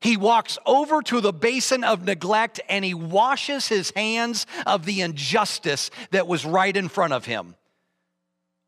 He 0.00 0.18
walks 0.18 0.58
over 0.66 1.00
to 1.00 1.22
the 1.22 1.32
basin 1.32 1.82
of 1.82 2.04
neglect 2.04 2.60
and 2.68 2.84
he 2.84 2.92
washes 2.92 3.68
his 3.68 3.90
hands 3.96 4.46
of 4.66 4.84
the 4.84 5.00
injustice 5.00 5.90
that 6.10 6.28
was 6.28 6.44
right 6.44 6.76
in 6.76 6.88
front 6.88 7.14
of 7.14 7.24
him. 7.24 7.54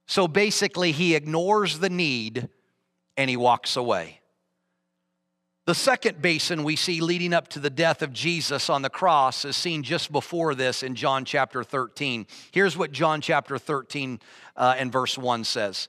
So 0.06 0.28
basically, 0.28 0.92
he 0.92 1.14
ignores 1.14 1.78
the 1.78 1.90
need 1.90 2.48
and 3.18 3.28
he 3.28 3.36
walks 3.36 3.76
away. 3.76 4.20
The 5.66 5.74
second 5.74 6.22
basin 6.22 6.62
we 6.62 6.76
see 6.76 7.00
leading 7.00 7.34
up 7.34 7.48
to 7.48 7.58
the 7.58 7.70
death 7.70 8.00
of 8.00 8.12
Jesus 8.12 8.70
on 8.70 8.82
the 8.82 8.88
cross 8.88 9.44
is 9.44 9.56
seen 9.56 9.82
just 9.82 10.12
before 10.12 10.54
this 10.54 10.82
in 10.82 10.94
John 10.94 11.24
chapter 11.24 11.64
13. 11.64 12.26
Here's 12.52 12.78
what 12.78 12.92
John 12.92 13.20
chapter 13.20 13.58
13 13.58 14.20
uh, 14.56 14.76
and 14.78 14.90
verse 14.90 15.18
1 15.18 15.44
says 15.44 15.88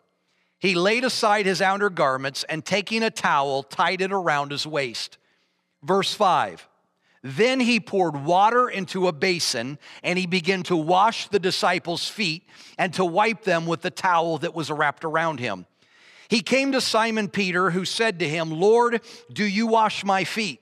He 0.61 0.75
laid 0.75 1.03
aside 1.03 1.47
his 1.47 1.59
outer 1.59 1.89
garments 1.89 2.43
and 2.43 2.63
taking 2.63 3.01
a 3.01 3.09
towel, 3.09 3.63
tied 3.63 3.99
it 3.99 4.11
around 4.11 4.51
his 4.51 4.67
waist. 4.67 5.17
Verse 5.81 6.13
5 6.13 6.67
Then 7.23 7.59
he 7.59 7.79
poured 7.79 8.23
water 8.23 8.69
into 8.69 9.07
a 9.07 9.11
basin 9.11 9.79
and 10.03 10.19
he 10.19 10.27
began 10.27 10.61
to 10.63 10.75
wash 10.75 11.27
the 11.29 11.39
disciples' 11.39 12.07
feet 12.07 12.47
and 12.77 12.93
to 12.93 13.03
wipe 13.03 13.43
them 13.43 13.65
with 13.65 13.81
the 13.81 13.89
towel 13.89 14.37
that 14.37 14.53
was 14.53 14.69
wrapped 14.69 15.03
around 15.03 15.39
him. 15.39 15.65
He 16.29 16.41
came 16.41 16.73
to 16.73 16.79
Simon 16.79 17.27
Peter, 17.27 17.71
who 17.71 17.83
said 17.83 18.19
to 18.19 18.29
him, 18.29 18.51
Lord, 18.51 19.01
do 19.33 19.43
you 19.43 19.65
wash 19.65 20.03
my 20.05 20.23
feet? 20.23 20.61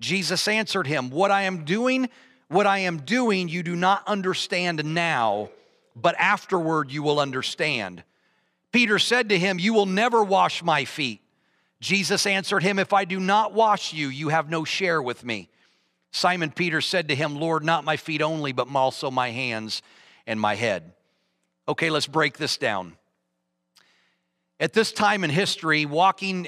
Jesus 0.00 0.46
answered 0.46 0.86
him, 0.86 1.10
What 1.10 1.32
I 1.32 1.42
am 1.42 1.64
doing, 1.64 2.08
what 2.46 2.68
I 2.68 2.78
am 2.78 2.98
doing, 2.98 3.48
you 3.48 3.64
do 3.64 3.74
not 3.74 4.06
understand 4.06 4.84
now, 4.84 5.50
but 5.96 6.14
afterward 6.16 6.92
you 6.92 7.02
will 7.02 7.18
understand. 7.18 8.04
Peter 8.72 8.98
said 8.98 9.28
to 9.28 9.38
him, 9.38 9.58
You 9.58 9.74
will 9.74 9.86
never 9.86 10.24
wash 10.24 10.62
my 10.62 10.84
feet. 10.84 11.20
Jesus 11.80 12.26
answered 12.26 12.62
him, 12.62 12.78
If 12.78 12.92
I 12.92 13.04
do 13.04 13.20
not 13.20 13.52
wash 13.52 13.92
you, 13.92 14.08
you 14.08 14.30
have 14.30 14.48
no 14.48 14.64
share 14.64 15.00
with 15.00 15.24
me. 15.24 15.50
Simon 16.10 16.50
Peter 16.50 16.80
said 16.80 17.08
to 17.08 17.14
him, 17.14 17.36
Lord, 17.36 17.64
not 17.64 17.84
my 17.84 17.96
feet 17.96 18.22
only, 18.22 18.52
but 18.52 18.68
also 18.74 19.10
my 19.10 19.30
hands 19.30 19.82
and 20.26 20.38
my 20.38 20.54
head. 20.54 20.92
Okay, 21.66 21.90
let's 21.90 22.06
break 22.06 22.36
this 22.36 22.56
down. 22.56 22.96
At 24.60 24.74
this 24.74 24.92
time 24.92 25.24
in 25.24 25.30
history, 25.30 25.86
walking, 25.86 26.46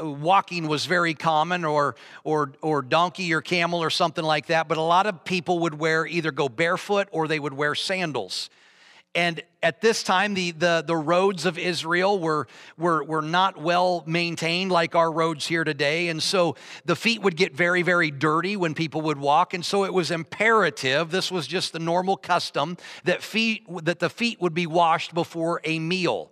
walking 0.00 0.68
was 0.68 0.86
very 0.86 1.14
common, 1.14 1.64
or, 1.64 1.96
or, 2.22 2.52
or 2.62 2.82
donkey 2.82 3.32
or 3.34 3.40
camel 3.40 3.82
or 3.82 3.90
something 3.90 4.24
like 4.24 4.46
that, 4.46 4.68
but 4.68 4.78
a 4.78 4.82
lot 4.82 5.06
of 5.06 5.24
people 5.24 5.60
would 5.60 5.74
wear 5.74 6.06
either 6.06 6.30
go 6.30 6.48
barefoot 6.48 7.08
or 7.10 7.26
they 7.26 7.40
would 7.40 7.54
wear 7.54 7.74
sandals. 7.74 8.48
And 9.14 9.42
at 9.62 9.80
this 9.80 10.02
time, 10.02 10.34
the, 10.34 10.52
the, 10.52 10.84
the 10.86 10.96
roads 10.96 11.46
of 11.46 11.58
Israel 11.58 12.18
were, 12.18 12.46
were, 12.76 13.02
were 13.02 13.22
not 13.22 13.60
well 13.60 14.04
maintained 14.06 14.70
like 14.70 14.94
our 14.94 15.10
roads 15.10 15.46
here 15.46 15.64
today. 15.64 16.08
And 16.08 16.22
so 16.22 16.56
the 16.84 16.94
feet 16.94 17.22
would 17.22 17.36
get 17.36 17.54
very, 17.54 17.82
very 17.82 18.10
dirty 18.10 18.56
when 18.56 18.74
people 18.74 19.00
would 19.02 19.18
walk. 19.18 19.54
And 19.54 19.64
so 19.64 19.84
it 19.84 19.92
was 19.92 20.10
imperative, 20.10 21.10
this 21.10 21.32
was 21.32 21.46
just 21.46 21.72
the 21.72 21.78
normal 21.78 22.16
custom, 22.16 22.76
that, 23.04 23.22
feet, 23.22 23.64
that 23.84 23.98
the 23.98 24.10
feet 24.10 24.40
would 24.40 24.54
be 24.54 24.66
washed 24.66 25.14
before 25.14 25.60
a 25.64 25.78
meal 25.78 26.30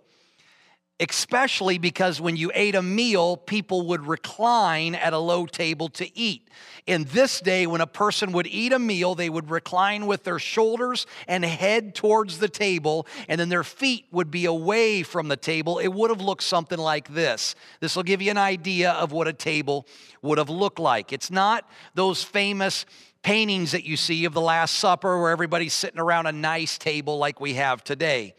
especially 0.99 1.77
because 1.77 2.19
when 2.19 2.35
you 2.35 2.51
ate 2.55 2.73
a 2.73 2.81
meal, 2.81 3.37
people 3.37 3.87
would 3.87 4.07
recline 4.07 4.95
at 4.95 5.13
a 5.13 5.17
low 5.17 5.45
table 5.45 5.89
to 5.89 6.17
eat. 6.17 6.47
In 6.87 7.03
this 7.05 7.39
day, 7.39 7.67
when 7.67 7.81
a 7.81 7.87
person 7.87 8.31
would 8.31 8.47
eat 8.47 8.73
a 8.73 8.79
meal, 8.79 9.13
they 9.13 9.29
would 9.29 9.51
recline 9.51 10.07
with 10.07 10.23
their 10.23 10.39
shoulders 10.39 11.05
and 11.27 11.45
head 11.45 11.93
towards 11.93 12.39
the 12.39 12.49
table, 12.49 13.05
and 13.27 13.39
then 13.39 13.49
their 13.49 13.63
feet 13.63 14.05
would 14.11 14.31
be 14.31 14.45
away 14.45 15.03
from 15.03 15.27
the 15.27 15.37
table. 15.37 15.77
It 15.77 15.89
would 15.89 16.09
have 16.09 16.21
looked 16.21 16.43
something 16.43 16.79
like 16.79 17.13
this. 17.13 17.53
This 17.79 17.95
will 17.95 18.03
give 18.03 18.21
you 18.21 18.31
an 18.31 18.37
idea 18.37 18.91
of 18.93 19.11
what 19.11 19.27
a 19.27 19.33
table 19.33 19.85
would 20.23 20.39
have 20.39 20.49
looked 20.49 20.79
like. 20.79 21.13
It's 21.13 21.29
not 21.29 21.69
those 21.93 22.23
famous 22.23 22.85
paintings 23.21 23.71
that 23.73 23.83
you 23.83 23.97
see 23.97 24.25
of 24.25 24.33
the 24.33 24.41
Last 24.41 24.77
Supper 24.77 25.19
where 25.21 25.31
everybody's 25.31 25.73
sitting 25.73 25.99
around 25.99 26.25
a 26.25 26.31
nice 26.31 26.77
table 26.77 27.17
like 27.17 27.39
we 27.39 27.55
have 27.55 27.83
today. 27.83 28.33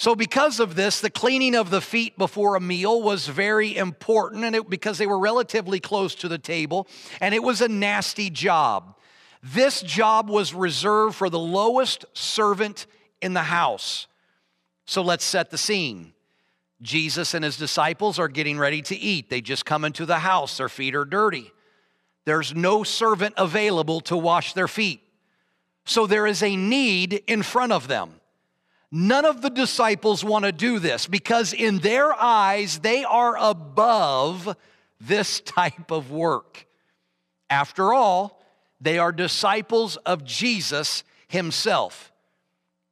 So, 0.00 0.14
because 0.14 0.60
of 0.60 0.76
this, 0.76 1.02
the 1.02 1.10
cleaning 1.10 1.54
of 1.54 1.68
the 1.68 1.82
feet 1.82 2.16
before 2.16 2.54
a 2.54 2.60
meal 2.60 3.02
was 3.02 3.26
very 3.26 3.76
important, 3.76 4.44
and 4.44 4.56
it, 4.56 4.70
because 4.70 4.96
they 4.96 5.06
were 5.06 5.18
relatively 5.18 5.78
close 5.78 6.14
to 6.14 6.28
the 6.28 6.38
table, 6.38 6.88
and 7.20 7.34
it 7.34 7.42
was 7.42 7.60
a 7.60 7.68
nasty 7.68 8.30
job. 8.30 8.96
This 9.42 9.82
job 9.82 10.30
was 10.30 10.54
reserved 10.54 11.16
for 11.16 11.28
the 11.28 11.38
lowest 11.38 12.06
servant 12.14 12.86
in 13.20 13.34
the 13.34 13.42
house. 13.42 14.06
So, 14.86 15.02
let's 15.02 15.22
set 15.22 15.50
the 15.50 15.58
scene. 15.58 16.14
Jesus 16.80 17.34
and 17.34 17.44
his 17.44 17.58
disciples 17.58 18.18
are 18.18 18.28
getting 18.28 18.58
ready 18.58 18.80
to 18.80 18.96
eat. 18.96 19.28
They 19.28 19.42
just 19.42 19.66
come 19.66 19.84
into 19.84 20.06
the 20.06 20.20
house, 20.20 20.56
their 20.56 20.70
feet 20.70 20.94
are 20.94 21.04
dirty. 21.04 21.52
There's 22.24 22.54
no 22.54 22.84
servant 22.84 23.34
available 23.36 24.00
to 24.02 24.16
wash 24.16 24.54
their 24.54 24.66
feet. 24.66 25.02
So, 25.84 26.06
there 26.06 26.26
is 26.26 26.42
a 26.42 26.56
need 26.56 27.22
in 27.26 27.42
front 27.42 27.72
of 27.72 27.86
them. 27.86 28.19
None 28.92 29.24
of 29.24 29.40
the 29.40 29.50
disciples 29.50 30.24
want 30.24 30.44
to 30.44 30.52
do 30.52 30.78
this 30.78 31.06
because, 31.06 31.52
in 31.52 31.78
their 31.78 32.12
eyes, 32.12 32.80
they 32.80 33.04
are 33.04 33.36
above 33.38 34.56
this 35.00 35.40
type 35.40 35.90
of 35.90 36.10
work. 36.10 36.66
After 37.48 37.92
all, 37.92 38.42
they 38.80 38.98
are 38.98 39.12
disciples 39.12 39.96
of 39.98 40.24
Jesus 40.24 41.04
himself. 41.28 42.12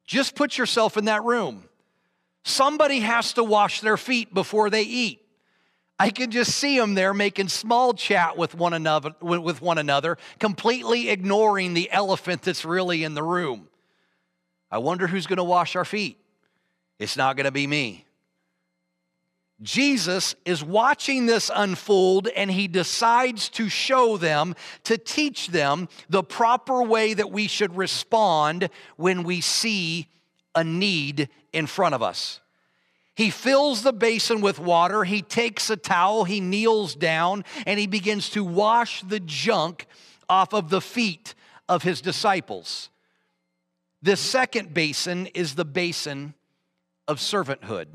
Just 0.05 0.35
put 0.35 0.57
yourself 0.57 0.97
in 0.97 1.05
that 1.05 1.23
room. 1.23 1.65
Somebody 2.43 2.99
has 3.01 3.33
to 3.33 3.43
wash 3.43 3.81
their 3.81 3.97
feet 3.97 4.33
before 4.33 4.69
they 4.69 4.83
eat. 4.83 5.21
I 5.99 6.09
can 6.11 6.31
just 6.31 6.55
see 6.55 6.79
them 6.79 6.95
there 6.95 7.13
making 7.13 7.49
small 7.49 7.93
chat 7.93 8.37
with 8.37 8.55
one 8.55 8.73
another, 8.73 9.13
with 9.21 9.61
one 9.61 9.77
another, 9.77 10.17
completely 10.39 11.09
ignoring 11.09 11.73
the 11.73 11.91
elephant 11.91 12.43
that's 12.43 12.63
really 12.63 13.03
in 13.03 13.13
the 13.13 13.23
room. 13.23 13.68
I 14.71 14.77
wonder 14.77 15.07
who's 15.07 15.27
going 15.27 15.37
to 15.37 15.43
wash 15.43 15.75
our 15.75 15.85
feet. 15.85 16.17
It's 16.99 17.17
not 17.17 17.35
going 17.35 17.45
to 17.45 17.51
be 17.51 17.65
me. 17.65 18.05
Jesus 19.61 20.35
is 20.45 20.63
watching 20.63 21.25
this 21.25 21.51
unfold 21.53 22.27
and 22.29 22.49
he 22.49 22.67
decides 22.67 23.49
to 23.49 23.67
show 23.67 24.15
them, 24.15 24.55
to 24.85 24.97
teach 24.97 25.47
them 25.47 25.89
the 26.09 26.23
proper 26.23 26.81
way 26.81 27.13
that 27.13 27.31
we 27.31 27.47
should 27.47 27.75
respond 27.75 28.69
when 28.95 29.23
we 29.23 29.41
see 29.41 30.07
a 30.55 30.63
need 30.63 31.29
in 31.51 31.67
front 31.67 31.93
of 31.93 32.01
us. 32.01 32.39
He 33.15 33.31
fills 33.31 33.83
the 33.83 33.91
basin 33.91 34.39
with 34.39 34.59
water, 34.59 35.03
he 35.03 35.21
takes 35.21 35.69
a 35.69 35.75
towel, 35.75 36.23
he 36.23 36.39
kneels 36.39 36.95
down, 36.95 37.43
and 37.65 37.77
he 37.77 37.85
begins 37.85 38.29
to 38.29 38.45
wash 38.45 39.01
the 39.01 39.19
junk 39.19 39.87
off 40.29 40.53
of 40.53 40.69
the 40.69 40.79
feet 40.79 41.35
of 41.67 41.83
his 41.83 41.99
disciples. 41.99 42.89
This 44.01 44.21
second 44.21 44.73
basin 44.73 45.27
is 45.27 45.55
the 45.55 45.65
basin 45.65 46.33
of 47.07 47.17
servanthood. 47.19 47.87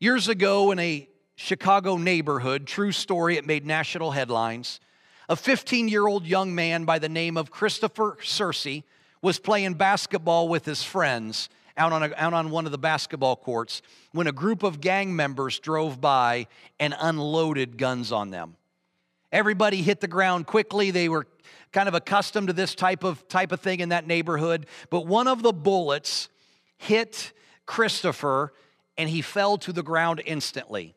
Years 0.00 0.28
ago, 0.28 0.72
in 0.72 0.80
a 0.80 1.08
Chicago 1.36 1.96
neighborhood, 1.96 2.66
true 2.66 2.90
story, 2.90 3.36
it 3.36 3.46
made 3.46 3.64
national 3.64 4.10
headlines. 4.10 4.80
A 5.28 5.36
15 5.36 5.88
year 5.88 6.06
old 6.06 6.26
young 6.26 6.54
man 6.54 6.84
by 6.84 6.98
the 6.98 7.08
name 7.08 7.36
of 7.36 7.50
Christopher 7.50 8.18
Sercye 8.22 8.82
was 9.22 9.38
playing 9.38 9.74
basketball 9.74 10.48
with 10.48 10.64
his 10.64 10.82
friends 10.82 11.48
out 11.76 11.92
on, 11.92 12.02
a, 12.02 12.12
out 12.16 12.34
on 12.34 12.50
one 12.50 12.66
of 12.66 12.72
the 12.72 12.78
basketball 12.78 13.36
courts 13.36 13.82
when 14.12 14.26
a 14.26 14.32
group 14.32 14.62
of 14.62 14.80
gang 14.80 15.14
members 15.14 15.60
drove 15.60 16.00
by 16.00 16.46
and 16.78 16.94
unloaded 16.98 17.78
guns 17.78 18.10
on 18.10 18.30
them. 18.30 18.56
Everybody 19.32 19.82
hit 19.82 20.00
the 20.00 20.08
ground 20.08 20.46
quickly. 20.46 20.90
They 20.90 21.08
were 21.08 21.26
kind 21.74 21.88
of 21.88 21.94
accustomed 21.94 22.46
to 22.46 22.54
this 22.54 22.74
type 22.74 23.04
of 23.04 23.26
type 23.28 23.52
of 23.52 23.60
thing 23.60 23.80
in 23.80 23.90
that 23.90 24.06
neighborhood, 24.06 24.66
but 24.88 25.06
one 25.06 25.26
of 25.28 25.42
the 25.42 25.52
bullets 25.52 26.28
hit 26.78 27.32
Christopher 27.66 28.54
and 28.96 29.10
he 29.10 29.20
fell 29.20 29.58
to 29.58 29.72
the 29.72 29.82
ground 29.82 30.22
instantly. 30.24 30.94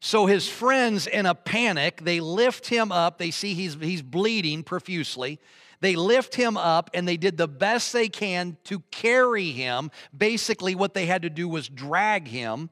So 0.00 0.26
his 0.26 0.46
friends 0.46 1.06
in 1.06 1.24
a 1.24 1.34
panic, 1.34 2.02
they 2.02 2.20
lift 2.20 2.66
him 2.66 2.92
up. 2.92 3.16
They 3.16 3.30
see 3.30 3.54
he's 3.54 3.74
he's 3.80 4.02
bleeding 4.02 4.62
profusely. 4.62 5.40
They 5.80 5.96
lift 5.96 6.34
him 6.34 6.58
up 6.58 6.90
and 6.92 7.08
they 7.08 7.16
did 7.16 7.38
the 7.38 7.48
best 7.48 7.92
they 7.92 8.08
can 8.08 8.58
to 8.64 8.80
carry 8.90 9.52
him. 9.52 9.90
Basically, 10.16 10.74
what 10.74 10.92
they 10.92 11.06
had 11.06 11.22
to 11.22 11.30
do 11.30 11.48
was 11.48 11.68
drag 11.68 12.28
him 12.28 12.68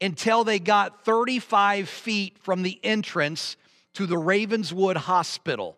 until 0.00 0.44
they 0.44 0.58
got 0.58 1.04
35 1.04 1.88
feet 1.88 2.38
from 2.38 2.62
the 2.62 2.80
entrance 2.82 3.56
to 3.94 4.06
the 4.06 4.16
Ravenswood 4.16 4.96
Hospital. 4.96 5.76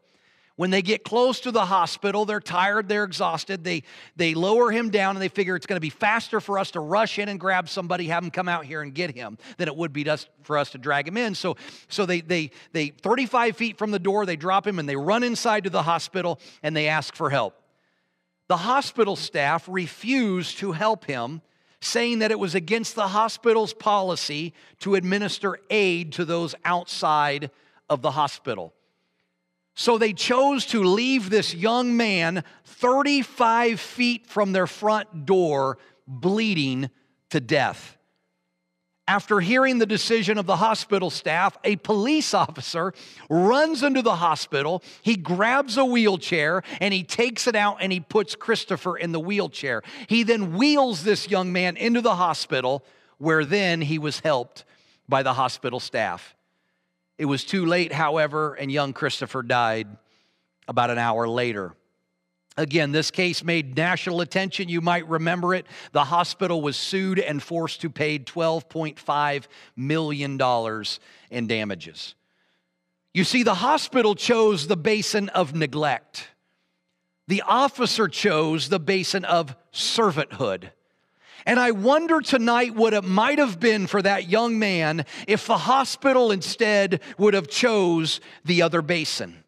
When 0.60 0.68
they 0.68 0.82
get 0.82 1.04
close 1.04 1.40
to 1.40 1.52
the 1.52 1.64
hospital, 1.64 2.26
they're 2.26 2.38
tired, 2.38 2.86
they're 2.86 3.04
exhausted. 3.04 3.64
They, 3.64 3.82
they 4.16 4.34
lower 4.34 4.70
him 4.70 4.90
down 4.90 5.16
and 5.16 5.22
they 5.22 5.28
figure 5.30 5.56
it's 5.56 5.64
going 5.64 5.78
to 5.78 5.80
be 5.80 5.88
faster 5.88 6.38
for 6.38 6.58
us 6.58 6.72
to 6.72 6.80
rush 6.80 7.18
in 7.18 7.30
and 7.30 7.40
grab 7.40 7.66
somebody, 7.66 8.08
have 8.08 8.22
him 8.22 8.30
come 8.30 8.46
out 8.46 8.66
here 8.66 8.82
and 8.82 8.94
get 8.94 9.16
him 9.16 9.38
than 9.56 9.68
it 9.68 9.74
would 9.74 9.94
be 9.94 10.04
just 10.04 10.28
for 10.42 10.58
us 10.58 10.68
to 10.72 10.76
drag 10.76 11.08
him 11.08 11.16
in. 11.16 11.34
So, 11.34 11.56
so 11.88 12.04
they, 12.04 12.20
they, 12.20 12.50
they 12.72 12.88
35 12.88 13.56
feet 13.56 13.78
from 13.78 13.90
the 13.90 13.98
door, 13.98 14.26
they 14.26 14.36
drop 14.36 14.66
him 14.66 14.78
and 14.78 14.86
they 14.86 14.96
run 14.96 15.22
inside 15.22 15.64
to 15.64 15.70
the 15.70 15.82
hospital 15.82 16.38
and 16.62 16.76
they 16.76 16.88
ask 16.88 17.14
for 17.14 17.30
help. 17.30 17.58
The 18.48 18.58
hospital 18.58 19.16
staff 19.16 19.66
refused 19.66 20.58
to 20.58 20.72
help 20.72 21.06
him 21.06 21.40
saying 21.80 22.18
that 22.18 22.30
it 22.30 22.38
was 22.38 22.54
against 22.54 22.96
the 22.96 23.08
hospital's 23.08 23.72
policy 23.72 24.52
to 24.80 24.94
administer 24.94 25.58
aid 25.70 26.12
to 26.12 26.26
those 26.26 26.54
outside 26.66 27.50
of 27.88 28.02
the 28.02 28.10
hospital. 28.10 28.74
So 29.80 29.96
they 29.96 30.12
chose 30.12 30.66
to 30.66 30.84
leave 30.84 31.30
this 31.30 31.54
young 31.54 31.96
man 31.96 32.44
35 32.64 33.80
feet 33.80 34.26
from 34.26 34.52
their 34.52 34.66
front 34.66 35.24
door, 35.24 35.78
bleeding 36.06 36.90
to 37.30 37.40
death. 37.40 37.96
After 39.08 39.40
hearing 39.40 39.78
the 39.78 39.86
decision 39.86 40.36
of 40.36 40.44
the 40.44 40.56
hospital 40.56 41.08
staff, 41.08 41.56
a 41.64 41.76
police 41.76 42.34
officer 42.34 42.92
runs 43.30 43.82
into 43.82 44.02
the 44.02 44.16
hospital. 44.16 44.82
He 45.00 45.16
grabs 45.16 45.78
a 45.78 45.84
wheelchair 45.86 46.62
and 46.82 46.92
he 46.92 47.02
takes 47.02 47.46
it 47.46 47.56
out 47.56 47.78
and 47.80 47.90
he 47.90 48.00
puts 48.00 48.36
Christopher 48.36 48.98
in 48.98 49.12
the 49.12 49.20
wheelchair. 49.20 49.82
He 50.08 50.24
then 50.24 50.58
wheels 50.58 51.04
this 51.04 51.30
young 51.30 51.54
man 51.54 51.78
into 51.78 52.02
the 52.02 52.16
hospital, 52.16 52.84
where 53.16 53.46
then 53.46 53.80
he 53.80 53.98
was 53.98 54.20
helped 54.20 54.66
by 55.08 55.22
the 55.22 55.32
hospital 55.32 55.80
staff. 55.80 56.36
It 57.20 57.26
was 57.26 57.44
too 57.44 57.66
late, 57.66 57.92
however, 57.92 58.54
and 58.54 58.72
young 58.72 58.94
Christopher 58.94 59.42
died 59.42 59.87
about 60.66 60.88
an 60.88 60.96
hour 60.96 61.28
later. 61.28 61.74
Again, 62.56 62.92
this 62.92 63.11
case 63.11 63.44
made 63.44 63.76
national 63.76 64.22
attention. 64.22 64.70
You 64.70 64.80
might 64.80 65.06
remember 65.06 65.52
it. 65.52 65.66
The 65.92 66.04
hospital 66.04 66.62
was 66.62 66.78
sued 66.78 67.18
and 67.18 67.42
forced 67.42 67.83
to 67.83 67.90
pay 67.90 68.20
$12.5 68.20 69.44
million 69.76 70.40
in 71.30 71.46
damages. 71.46 72.14
You 73.12 73.24
see, 73.24 73.42
the 73.42 73.52
hospital 73.52 74.14
chose 74.14 74.66
the 74.66 74.78
basin 74.78 75.28
of 75.28 75.54
neglect, 75.54 76.26
the 77.28 77.42
officer 77.42 78.09
chose 78.09 78.70
the 78.70 78.80
basin 78.80 79.26
of 79.26 79.54
servanthood. 79.74 80.70
And 81.46 81.59
I 81.59 81.70
wonder 81.70 82.20
tonight 82.20 82.74
what 82.74 82.94
it 82.94 83.05
might 83.05 83.38
have 83.38 83.59
been 83.59 83.87
for 83.87 84.03
that 84.03 84.29
young 84.29 84.59
man 84.59 85.05
if 85.26 85.46
the 85.46 85.59
hospital 85.59 86.31
instead 86.31 87.00
would 87.18 87.35
have 87.35 87.48
chose 87.48 88.20
the 88.44 88.62
other 88.62 88.83
basin. 88.83 89.44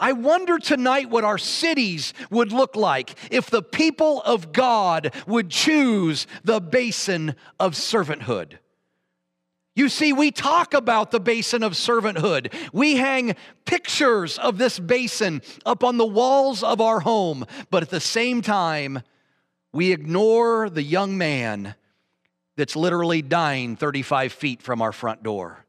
I 0.00 0.12
wonder 0.12 0.58
tonight 0.58 1.10
what 1.10 1.22
our 1.22 1.38
cities 1.38 2.12
would 2.28 2.50
look 2.50 2.74
like 2.74 3.14
if 3.30 3.50
the 3.50 3.62
people 3.62 4.20
of 4.22 4.52
God 4.52 5.14
would 5.28 5.48
choose 5.48 6.26
the 6.42 6.60
basin 6.60 7.36
of 7.60 7.74
servanthood. 7.74 8.58
You 9.74 9.88
see, 9.88 10.12
we 10.12 10.30
talk 10.30 10.74
about 10.74 11.12
the 11.12 11.20
basin 11.20 11.62
of 11.62 11.72
servanthood. 11.72 12.52
We 12.72 12.96
hang 12.96 13.36
pictures 13.64 14.38
of 14.38 14.58
this 14.58 14.78
basin 14.78 15.40
up 15.64 15.82
on 15.82 15.96
the 15.96 16.04
walls 16.04 16.62
of 16.62 16.80
our 16.80 17.00
home, 17.00 17.46
but 17.70 17.82
at 17.82 17.90
the 17.90 18.00
same 18.00 18.42
time, 18.42 19.02
we 19.72 19.92
ignore 19.92 20.68
the 20.68 20.82
young 20.82 21.16
man 21.16 21.74
that's 22.56 22.76
literally 22.76 23.22
dying 23.22 23.76
35 23.76 24.32
feet 24.32 24.62
from 24.62 24.82
our 24.82 24.92
front 24.92 25.22
door. 25.22 25.64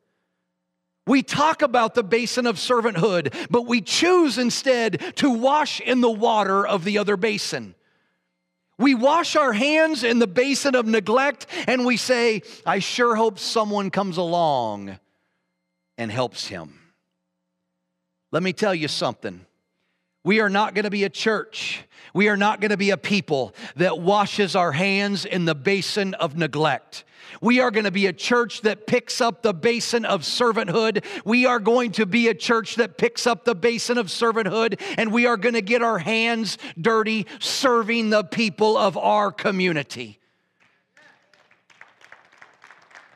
We 1.05 1.21
talk 1.21 1.61
about 1.61 1.95
the 1.95 2.03
basin 2.03 2.45
of 2.45 2.55
servanthood, 2.55 3.47
but 3.49 3.65
we 3.65 3.81
choose 3.81 4.37
instead 4.37 5.15
to 5.17 5.29
wash 5.29 5.81
in 5.81 6.01
the 6.01 6.11
water 6.11 6.65
of 6.65 6.83
the 6.83 6.97
other 6.97 7.17
basin. 7.17 7.75
We 8.77 8.95
wash 8.95 9.35
our 9.35 9.53
hands 9.53 10.03
in 10.03 10.19
the 10.19 10.27
basin 10.27 10.75
of 10.75 10.85
neglect 10.85 11.45
and 11.67 11.85
we 11.85 11.97
say, 11.97 12.41
I 12.65 12.79
sure 12.79 13.15
hope 13.15 13.37
someone 13.37 13.91
comes 13.91 14.17
along 14.17 14.97
and 15.97 16.11
helps 16.11 16.47
him. 16.47 16.79
Let 18.31 18.41
me 18.41 18.51
tell 18.51 18.73
you 18.73 18.87
something. 18.87 19.45
We 20.23 20.39
are 20.39 20.49
not 20.49 20.73
going 20.73 20.85
to 20.85 20.89
be 20.89 21.03
a 21.03 21.09
church. 21.09 21.83
We 22.13 22.29
are 22.29 22.37
not 22.37 22.61
going 22.61 22.71
to 22.71 22.77
be 22.77 22.91
a 22.91 22.97
people 22.97 23.53
that 23.75 23.99
washes 23.99 24.55
our 24.55 24.71
hands 24.71 25.25
in 25.25 25.45
the 25.45 25.55
basin 25.55 26.13
of 26.13 26.37
neglect. 26.37 27.03
We 27.41 27.59
are 27.59 27.71
going 27.71 27.85
to 27.85 27.91
be 27.91 28.05
a 28.05 28.13
church 28.13 28.61
that 28.61 28.87
picks 28.87 29.19
up 29.19 29.41
the 29.41 29.53
basin 29.53 30.05
of 30.05 30.21
servanthood. 30.21 31.03
We 31.25 31.45
are 31.45 31.59
going 31.59 31.91
to 31.93 32.05
be 32.05 32.27
a 32.29 32.33
church 32.33 32.75
that 32.75 32.97
picks 32.97 33.27
up 33.27 33.43
the 33.43 33.55
basin 33.55 33.97
of 33.97 34.07
servanthood, 34.07 34.79
and 34.97 35.11
we 35.11 35.25
are 35.25 35.35
going 35.35 35.55
to 35.55 35.61
get 35.61 35.81
our 35.81 35.99
hands 35.99 36.57
dirty 36.79 37.25
serving 37.39 38.11
the 38.11 38.23
people 38.23 38.77
of 38.77 38.97
our 38.97 39.31
community. 39.31 40.19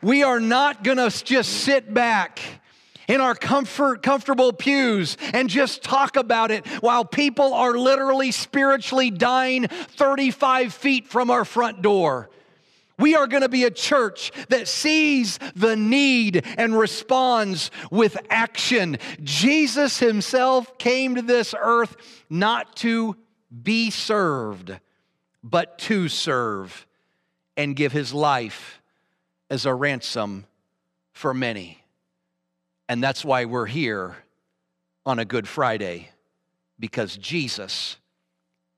We 0.01 0.23
are 0.23 0.39
not 0.39 0.83
going 0.83 0.97
to 0.97 1.09
just 1.23 1.51
sit 1.51 1.93
back 1.93 2.39
in 3.07 3.21
our 3.21 3.35
comfort, 3.35 4.03
comfortable 4.03 4.53
pews 4.53 5.17
and 5.33 5.49
just 5.49 5.83
talk 5.83 6.15
about 6.15 6.51
it 6.51 6.67
while 6.81 7.05
people 7.05 7.53
are 7.53 7.77
literally 7.77 8.31
spiritually 8.31 9.09
dying 9.09 9.67
35 9.67 10.73
feet 10.73 11.07
from 11.07 11.31
our 11.31 11.45
front 11.45 11.81
door. 11.81 12.29
We 12.99 13.15
are 13.15 13.27
going 13.27 13.43
to 13.43 13.49
be 13.49 13.63
a 13.63 13.71
church 13.71 14.31
that 14.49 14.67
sees 14.67 15.37
the 15.55 15.75
need 15.75 16.43
and 16.57 16.77
responds 16.77 17.69
with 17.91 18.17
action. 18.29 18.97
Jesus 19.21 19.99
himself 19.99 20.77
came 20.79 21.15
to 21.15 21.21
this 21.21 21.53
earth 21.59 21.95
not 22.29 22.75
to 22.77 23.15
be 23.63 23.91
served, 23.91 24.77
but 25.43 25.77
to 25.79 26.09
serve 26.09 26.87
and 27.55 27.75
give 27.75 27.91
his 27.91 28.13
life 28.13 28.81
as 29.49 29.65
a 29.65 29.73
ransom 29.73 30.45
for 31.13 31.33
many. 31.33 31.83
And 32.89 33.03
that's 33.03 33.25
why 33.25 33.45
we're 33.45 33.65
here 33.65 34.17
on 35.05 35.19
a 35.19 35.25
Good 35.25 35.47
Friday, 35.47 36.09
because 36.79 37.17
Jesus 37.17 37.97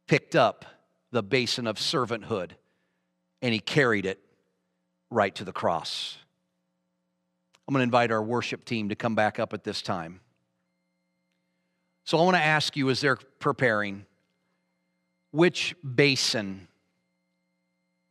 picked 0.07 0.35
up 0.35 0.65
the 1.11 1.23
basin 1.23 1.67
of 1.67 1.77
servanthood 1.77 2.51
and 3.41 3.53
he 3.53 3.59
carried 3.59 4.05
it 4.05 4.19
right 5.09 5.33
to 5.35 5.43
the 5.43 5.51
cross. 5.51 6.17
I'm 7.67 7.73
going 7.73 7.81
to 7.81 7.83
invite 7.83 8.11
our 8.11 8.21
worship 8.21 8.65
team 8.65 8.89
to 8.89 8.95
come 8.95 9.13
back 9.13 9.39
up 9.39 9.53
at 9.53 9.63
this 9.63 9.81
time. 9.81 10.21
So 12.03 12.17
I 12.17 12.23
want 12.23 12.35
to 12.37 12.43
ask 12.43 12.75
you 12.75 12.89
as 12.89 13.01
they're 13.01 13.19
preparing, 13.37 14.05
which 15.31 15.75
basin 15.83 16.67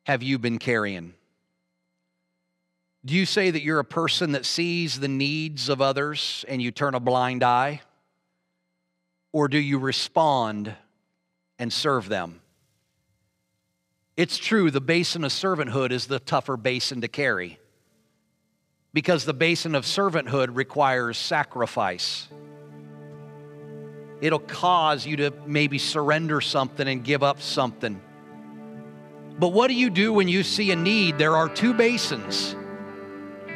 have 0.07 0.23
you 0.23 0.39
been 0.39 0.59
carrying? 0.59 1.15
Do 3.05 3.15
you 3.15 3.27
say 3.27 3.51
that 3.51 3.63
you're 3.63 3.79
a 3.79 3.85
person 3.85 4.33
that 4.33 4.45
sees 4.45 4.99
the 4.99 5.09
needs 5.09 5.69
of 5.69 5.81
others 5.81 6.45
and 6.49 6.61
you 6.61 6.71
turn 6.71 6.95
a 6.95 7.01
blind 7.01 7.43
eye? 7.43 7.81
Or 9.33 9.49
do 9.49 9.59
you 9.59 9.79
respond 9.79 10.75
and 11.59 11.73
serve 11.73 12.09
them? 12.09 12.41
It's 14.17 14.37
true, 14.37 14.71
the 14.71 14.81
basin 14.81 15.23
of 15.23 15.31
servanthood 15.31 15.93
is 15.93 16.07
the 16.07 16.19
tougher 16.19 16.57
basin 16.57 17.03
to 17.03 17.09
carry 17.09 17.59
because 18.93 19.25
the 19.25 19.35
basin 19.35 19.77
of 19.77 19.85
servanthood 19.85 20.57
requires 20.57 21.17
sacrifice. 21.17 22.27
It'll 24.21 24.41
cause 24.41 25.07
you 25.07 25.17
to 25.19 25.33
maybe 25.47 25.79
surrender 25.79 26.41
something 26.41 26.89
and 26.89 27.05
give 27.05 27.23
up 27.23 27.41
something. 27.41 28.01
But 29.39 29.53
what 29.53 29.69
do 29.69 29.75
you 29.75 29.89
do 29.91 30.13
when 30.13 30.27
you 30.27 30.43
see 30.43 30.73
a 30.73 30.77
need? 30.77 31.19
There 31.19 31.37
are 31.37 31.49
two 31.49 31.73
basins, 31.73 32.57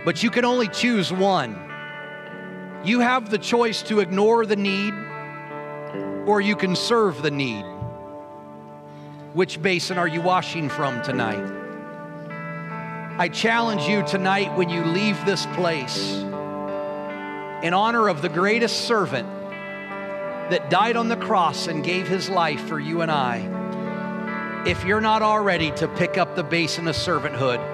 but 0.04 0.22
you 0.22 0.30
can 0.30 0.44
only 0.44 0.68
choose 0.68 1.12
one. 1.12 1.58
You 2.84 3.00
have 3.00 3.30
the 3.30 3.38
choice 3.38 3.82
to 3.84 4.00
ignore 4.00 4.44
the 4.44 4.56
need 4.56 4.94
or 6.26 6.40
you 6.40 6.56
can 6.56 6.74
serve 6.74 7.22
the 7.22 7.30
need. 7.30 7.64
Which 9.34 9.62
basin 9.62 9.98
are 9.98 10.08
you 10.08 10.20
washing 10.20 10.68
from 10.68 11.02
tonight? 11.02 11.60
I 13.18 13.28
challenge 13.28 13.82
you 13.82 14.02
tonight 14.04 14.56
when 14.56 14.68
you 14.68 14.84
leave 14.84 15.24
this 15.24 15.46
place 15.54 16.12
in 17.62 17.72
honor 17.72 18.08
of 18.08 18.22
the 18.22 18.28
greatest 18.28 18.86
servant 18.86 19.28
that 20.50 20.68
died 20.68 20.96
on 20.96 21.08
the 21.08 21.16
cross 21.16 21.68
and 21.68 21.84
gave 21.84 22.08
his 22.08 22.28
life 22.28 22.60
for 22.66 22.80
you 22.80 23.02
and 23.02 23.10
I. 23.10 24.64
If 24.66 24.84
you're 24.84 25.00
not 25.00 25.22
already 25.22 25.70
to 25.72 25.88
pick 25.88 26.18
up 26.18 26.34
the 26.34 26.42
basin 26.42 26.88
of 26.88 26.96
servanthood, 26.96 27.71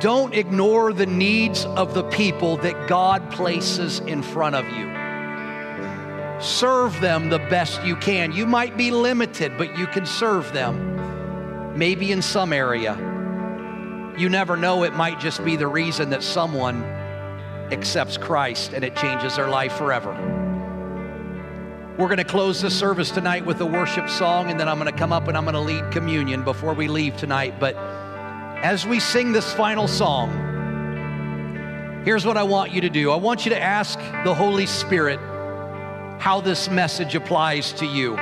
don't 0.00 0.34
ignore 0.34 0.92
the 0.92 1.06
needs 1.06 1.64
of 1.64 1.94
the 1.94 2.04
people 2.04 2.56
that 2.58 2.88
God 2.88 3.30
places 3.30 4.00
in 4.00 4.22
front 4.22 4.54
of 4.54 4.64
you. 4.66 4.86
Serve 6.40 7.00
them 7.00 7.30
the 7.30 7.38
best 7.38 7.82
you 7.82 7.96
can. 7.96 8.32
You 8.32 8.46
might 8.46 8.76
be 8.76 8.90
limited, 8.90 9.56
but 9.56 9.78
you 9.78 9.86
can 9.86 10.04
serve 10.04 10.52
them. 10.52 11.78
Maybe 11.78 12.12
in 12.12 12.22
some 12.22 12.52
area. 12.52 12.94
You 14.18 14.28
never 14.28 14.56
know, 14.56 14.82
it 14.84 14.94
might 14.94 15.20
just 15.20 15.44
be 15.44 15.56
the 15.56 15.66
reason 15.66 16.10
that 16.10 16.22
someone 16.22 16.82
accepts 17.70 18.16
Christ 18.16 18.72
and 18.72 18.84
it 18.84 18.96
changes 18.96 19.36
their 19.36 19.48
life 19.48 19.72
forever. 19.72 20.12
We're 21.98 22.08
going 22.08 22.18
to 22.18 22.24
close 22.24 22.60
this 22.60 22.78
service 22.78 23.10
tonight 23.10 23.46
with 23.46 23.58
a 23.62 23.66
worship 23.66 24.10
song, 24.10 24.50
and 24.50 24.60
then 24.60 24.68
I'm 24.68 24.78
going 24.78 24.92
to 24.92 24.98
come 24.98 25.14
up 25.14 25.28
and 25.28 25.36
I'm 25.36 25.44
going 25.44 25.54
to 25.54 25.60
lead 25.60 25.90
communion 25.92 26.44
before 26.44 26.74
we 26.74 26.88
leave 26.88 27.16
tonight. 27.16 27.58
But 27.58 27.74
as 28.62 28.86
we 28.86 29.00
sing 29.00 29.32
this 29.32 29.52
final 29.52 29.86
song, 29.86 30.30
here's 32.04 32.24
what 32.24 32.36
I 32.36 32.42
want 32.42 32.72
you 32.72 32.80
to 32.80 32.88
do 32.88 33.10
I 33.10 33.16
want 33.16 33.44
you 33.44 33.50
to 33.50 33.60
ask 33.60 33.98
the 34.24 34.34
Holy 34.34 34.66
Spirit 34.66 35.20
how 36.18 36.40
this 36.40 36.70
message 36.70 37.14
applies 37.14 37.72
to 37.74 37.86
you. 37.86 38.16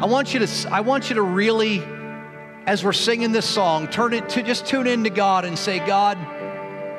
I 0.00 0.04
want 0.06 0.32
you 0.32 0.46
to, 0.46 0.68
I 0.70 0.80
want 0.80 1.10
you 1.10 1.16
to 1.16 1.22
really, 1.22 1.82
as 2.66 2.84
we're 2.84 2.92
singing 2.92 3.32
this 3.32 3.46
song, 3.46 3.88
turn 3.88 4.12
it 4.12 4.28
to 4.30 4.44
just 4.44 4.64
tune 4.64 4.86
in 4.86 5.02
to 5.02 5.10
God 5.10 5.44
and 5.44 5.58
say, 5.58 5.80
God, 5.80 6.16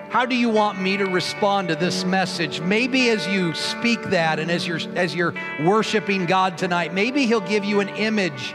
how 0.10 0.26
do 0.26 0.36
you 0.36 0.50
want 0.50 0.82
me 0.82 0.98
to 0.98 1.06
respond 1.06 1.70
to 1.70 1.76
this 1.76 2.04
message? 2.04 2.60
Maybe 2.60 3.10
as 3.10 3.26
you 3.28 3.54
speak 3.54 4.02
that 4.10 4.40
and 4.40 4.52
as 4.52 4.68
you're 4.68 4.82
as 4.96 5.16
you're 5.16 5.34
worshiping 5.64 6.26
God 6.26 6.58
tonight, 6.58 6.94
maybe 6.94 7.26
he'll 7.26 7.40
give 7.40 7.64
you 7.64 7.80
an 7.80 7.90
image 7.90 8.54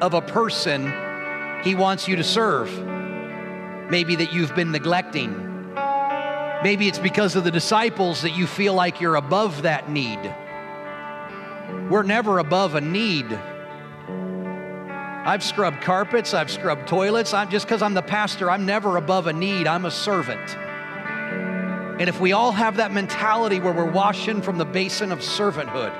of 0.00 0.14
a 0.14 0.22
person 0.22 0.92
he 1.62 1.74
wants 1.74 2.08
you 2.08 2.16
to 2.16 2.24
serve. 2.24 2.70
Maybe 3.90 4.16
that 4.16 4.32
you've 4.32 4.54
been 4.54 4.70
neglecting 4.70 5.50
Maybe 6.62 6.88
it's 6.88 6.98
because 6.98 7.36
of 7.36 7.44
the 7.44 7.50
disciples 7.50 8.20
that 8.20 8.36
you 8.36 8.46
feel 8.46 8.74
like 8.74 9.00
you're 9.00 9.16
above 9.16 9.62
that 9.62 9.90
need. 9.90 10.18
We're 11.90 12.02
never 12.02 12.38
above 12.38 12.74
a 12.74 12.82
need. 12.82 13.32
I've 15.24 15.42
scrubbed 15.42 15.80
carpets, 15.80 16.34
I've 16.34 16.50
scrubbed 16.50 16.86
toilets. 16.86 17.32
I'm, 17.32 17.48
just 17.48 17.64
because 17.66 17.80
I'm 17.80 17.94
the 17.94 18.02
pastor, 18.02 18.50
I'm 18.50 18.66
never 18.66 18.98
above 18.98 19.26
a 19.26 19.32
need. 19.32 19.66
I'm 19.66 19.86
a 19.86 19.90
servant. 19.90 20.54
And 21.98 22.10
if 22.10 22.20
we 22.20 22.32
all 22.32 22.52
have 22.52 22.76
that 22.76 22.92
mentality 22.92 23.58
where 23.58 23.72
we're 23.72 23.90
washing 23.90 24.42
from 24.42 24.58
the 24.58 24.66
basin 24.66 25.12
of 25.12 25.20
servanthood, 25.20 25.92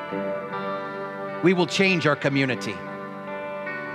we 1.43 1.55
will 1.55 1.67
change 1.67 2.07
our 2.07 2.17
community. 2.17 2.75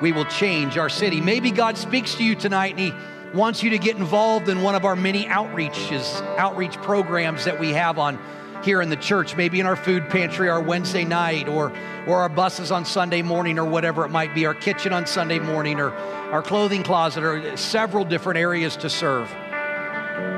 We 0.02 0.12
will 0.12 0.26
change 0.26 0.78
our 0.78 0.90
city. 0.90 1.22
Maybe 1.22 1.52
God 1.52 1.78
speaks 1.78 2.16
to 2.16 2.24
you 2.24 2.36
tonight 2.36 2.72
and 2.72 2.80
He 2.80 2.94
wants 3.34 3.64
you 3.64 3.72
to 3.72 3.78
get 3.78 3.98
involved 3.98 4.50
in 4.50 4.62
one 4.62 4.76
of 4.76 4.86
our 4.86 4.96
many 4.96 5.26
outreaches, 5.26 6.22
outreach 6.38 6.76
programs 6.78 7.46
that 7.46 7.60
we 7.60 7.72
have 7.72 8.00
on 8.00 8.20
here 8.64 8.82
in 8.82 8.90
the 8.90 8.96
church, 8.96 9.36
maybe 9.36 9.60
in 9.60 9.66
our 9.66 9.76
food 9.76 10.10
pantry, 10.10 10.50
our 10.50 10.62
Wednesday 10.62 11.06
night, 11.06 11.48
or, 11.48 11.72
or 12.08 12.22
our 12.22 12.30
buses 12.30 12.72
on 12.72 12.84
Sunday 12.84 13.22
morning, 13.22 13.60
or 13.60 13.66
whatever 13.66 14.04
it 14.06 14.10
might 14.10 14.34
be, 14.34 14.46
our 14.46 14.56
kitchen 14.56 14.92
on 14.92 15.06
Sunday 15.06 15.40
morning, 15.40 15.80
or 15.80 15.92
our 15.92 16.42
clothing 16.42 16.82
closet, 16.82 17.24
or 17.24 17.56
several 17.58 18.04
different 18.04 18.40
areas 18.40 18.76
to 18.78 18.90
serve. 18.90 19.30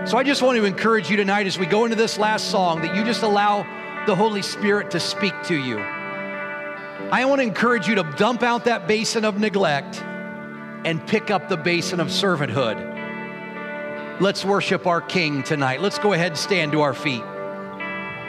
So 0.09 0.17
I 0.17 0.23
just 0.23 0.41
want 0.41 0.57
to 0.57 0.65
encourage 0.65 1.09
you 1.09 1.17
tonight 1.17 1.47
as 1.47 1.57
we 1.57 1.65
go 1.65 1.85
into 1.85 1.95
this 1.95 2.17
last 2.17 2.51
song 2.51 2.81
that 2.81 2.95
you 2.95 3.03
just 3.05 3.23
allow 3.23 3.65
the 4.05 4.15
Holy 4.15 4.41
Spirit 4.41 4.91
to 4.91 4.99
speak 4.99 5.33
to 5.43 5.55
you. 5.55 5.96
I 7.11 7.23
want 7.23 7.39
to 7.39 7.43
encourage 7.47 7.87
you 7.87 7.95
to 7.95 8.03
dump 8.17 8.43
out 8.43 8.65
that 8.65 8.85
basin 8.87 9.23
of 9.23 9.39
neglect 9.39 10.01
and 10.83 11.05
pick 11.07 11.31
up 11.31 11.47
the 11.47 11.55
basin 11.55 12.01
of 12.01 12.07
servanthood. 12.07 12.95
Let's 14.19 14.43
worship 14.43 14.85
our 14.85 14.99
King 14.99 15.41
tonight. 15.43 15.81
Let's 15.81 15.99
go 15.99 16.11
ahead 16.13 16.31
and 16.31 16.37
stand 16.37 16.73
to 16.73 16.81
our 16.81 16.93
feet. 16.93 17.23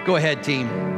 Go 0.06 0.16
ahead, 0.16 0.44
team. 0.44 0.97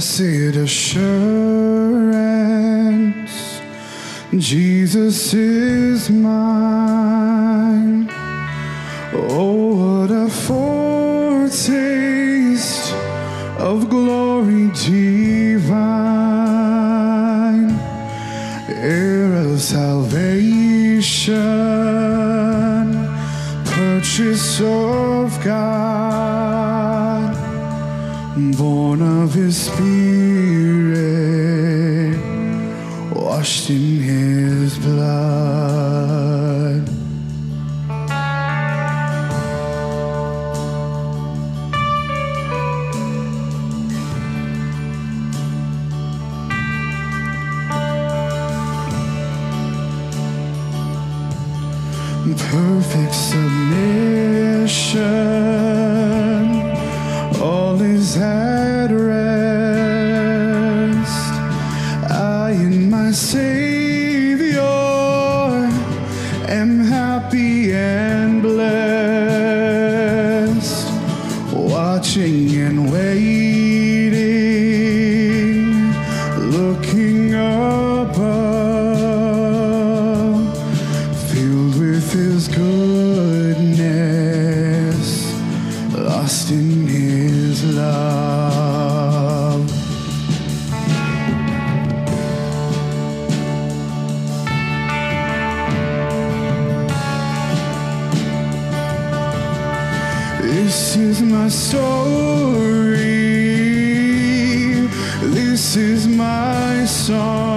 Blessed 0.00 0.56
assurance 0.56 1.04
Jesus 4.32 5.34
is 5.34 6.08
mine. 6.08 8.08
Oh, 9.12 9.76
what 9.76 10.10
a 10.10 10.30
foretaste 10.30 11.52
of 13.58 13.90
glory 13.90 14.68
divine, 14.68 15.68
heir 18.70 19.34
of 19.34 19.60
salvation, 19.60 21.34
purchase 23.66 24.62
of 24.62 25.38
God, 25.44 27.36
born 28.56 29.09
of 29.22 29.34
His 29.34 29.66
Spirit 29.66 30.00
washed 33.12 33.68
in 33.68 33.98
his 33.98 34.78
blood. 34.78 35.29
Song. 107.00 107.49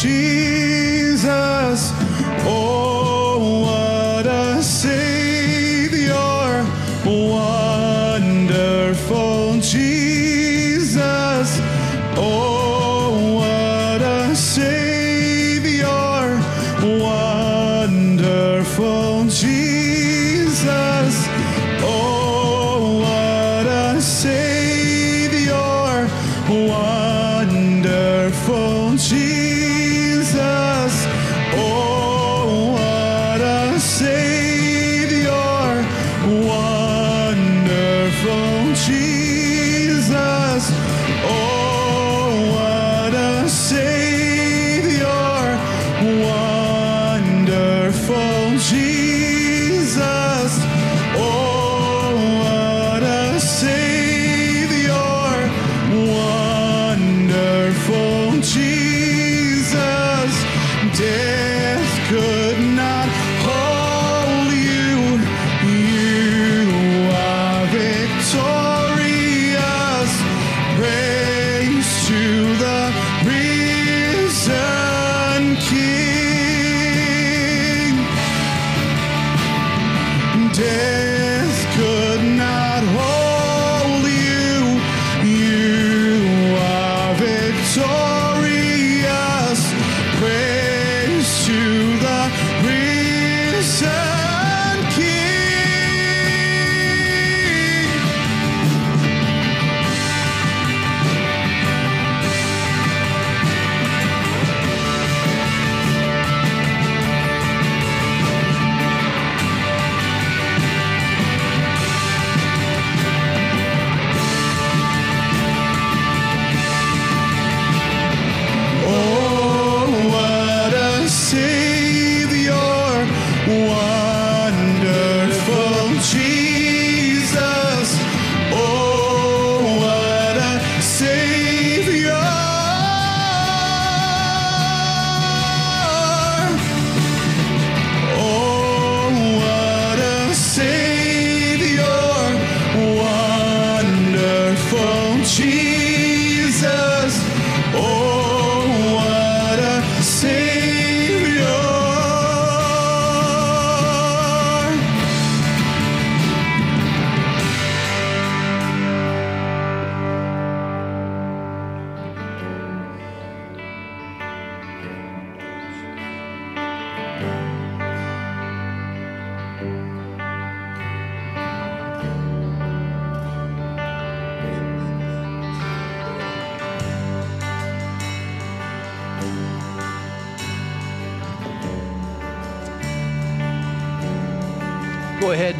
ti. 0.00 0.39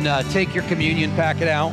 And 0.00 0.08
uh, 0.08 0.22
take 0.30 0.54
your 0.54 0.64
communion 0.64 1.10
packet 1.10 1.46
out. 1.46 1.72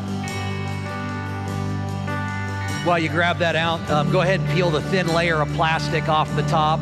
While 2.85 2.99
you 2.99 3.07
grab 3.07 3.37
that 3.37 3.55
out, 3.55 3.89
um, 3.89 4.11
go 4.11 4.19
ahead 4.19 4.41
and 4.41 4.49
peel 4.49 4.69
the 4.69 4.81
thin 4.81 5.07
layer 5.07 5.37
of 5.37 5.47
plastic 5.53 6.09
off 6.09 6.33
the 6.35 6.41
top. 6.43 6.81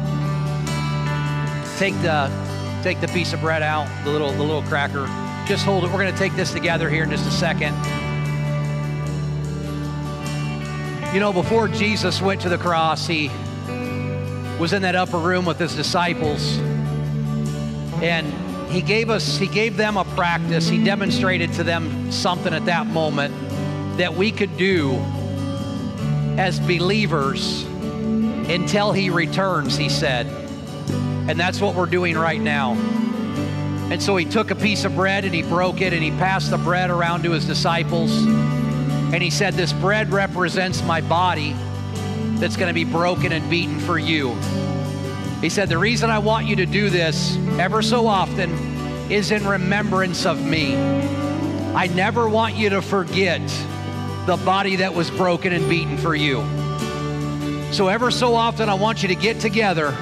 Take 1.78 1.94
the 2.02 2.32
take 2.82 3.00
the 3.00 3.08
piece 3.10 3.32
of 3.32 3.42
bread 3.42 3.62
out, 3.62 3.88
the 4.04 4.10
little 4.10 4.32
the 4.32 4.42
little 4.42 4.64
cracker. 4.64 5.06
Just 5.48 5.66
hold 5.66 5.84
it. 5.84 5.92
We're 5.92 6.00
going 6.00 6.12
to 6.12 6.18
take 6.18 6.36
this 6.36 6.52
together 6.52 6.90
here 6.90 7.04
in 7.04 7.12
just 7.12 7.28
a 7.28 7.32
second. 7.32 7.76
You 11.14 11.20
know, 11.20 11.32
before 11.32 11.68
Jesus 11.68 12.24
went 12.24 12.42
to 12.42 12.50
the 12.50 12.58
cross, 12.58 13.06
he 13.06 13.30
was 14.60 14.74
in 14.74 14.82
that 14.82 14.96
upper 14.96 15.20
room 15.20 15.46
with 15.46 15.60
his 15.60 15.76
disciples. 15.76 16.58
And 18.02 18.34
he 18.76 18.82
gave 18.82 19.10
us, 19.10 19.38
he 19.38 19.48
gave 19.48 19.78
them 19.78 19.96
a 19.96 20.04
practice. 20.04 20.68
He 20.68 20.84
demonstrated 20.84 21.54
to 21.54 21.64
them 21.64 22.12
something 22.12 22.54
at 22.54 22.66
that 22.66 22.86
moment 22.86 23.34
that 23.98 24.14
we 24.14 24.34
could 24.34 24.58
do 24.58 24.96
as 26.38 26.60
believers 26.60 27.64
until 27.64 28.92
he 28.92 29.10
returns, 29.10 29.78
he 29.78 29.88
said. 29.88 30.28
And 31.30 31.40
that's 31.40 31.62
what 31.62 31.74
we're 31.74 31.86
doing 31.86 32.18
right 32.18 32.42
now. 32.42 32.74
And 33.92 34.04
so 34.04 34.18
he 34.18 34.26
took 34.26 34.52
a 34.52 34.56
piece 34.56 34.84
of 34.84 34.94
bread 34.94 35.24
and 35.24 35.34
he 35.34 35.42
broke 35.42 35.80
it 35.80 35.94
and 35.94 36.04
he 36.04 36.12
passed 36.12 36.52
the 36.52 36.58
bread 36.58 36.90
around 36.90 37.24
to 37.24 37.32
his 37.32 37.46
disciples. 37.46 38.12
And 38.26 39.24
he 39.24 39.30
said, 39.30 39.54
This 39.54 39.72
bread 39.72 40.12
represents 40.12 40.84
my 40.84 41.00
body 41.00 41.56
that's 42.40 42.58
going 42.58 42.68
to 42.68 42.74
be 42.74 42.84
broken 42.84 43.32
and 43.32 43.50
beaten 43.50 43.80
for 43.80 43.98
you. 43.98 44.36
He 45.42 45.50
said, 45.50 45.70
The 45.70 45.78
reason 45.78 46.10
I 46.10 46.20
want 46.20 46.48
you 46.48 46.56
to 46.58 46.66
do 46.66 46.90
this 46.90 47.38
ever 47.60 47.82
so 47.82 48.08
often 48.08 48.52
is 49.12 49.32
in 49.32 49.46
remembrance 49.48 50.26
of 50.26 50.44
me. 50.44 50.76
I 51.76 51.88
never 51.88 52.28
want 52.28 52.56
you 52.56 52.70
to 52.72 52.82
forget 52.82 53.42
the 54.26 54.38
body 54.38 54.78
that 54.78 54.94
was 54.94 55.12
broken 55.12 55.54
and 55.54 55.70
beaten 55.70 55.98
for 55.98 56.16
you. 56.16 56.44
So 57.72 57.90
ever 57.90 58.10
so 58.10 58.34
often, 58.34 58.70
I 58.70 58.74
want 58.74 59.04
you 59.04 59.10
to 59.10 59.16
get 59.16 59.40
together. 59.40 59.94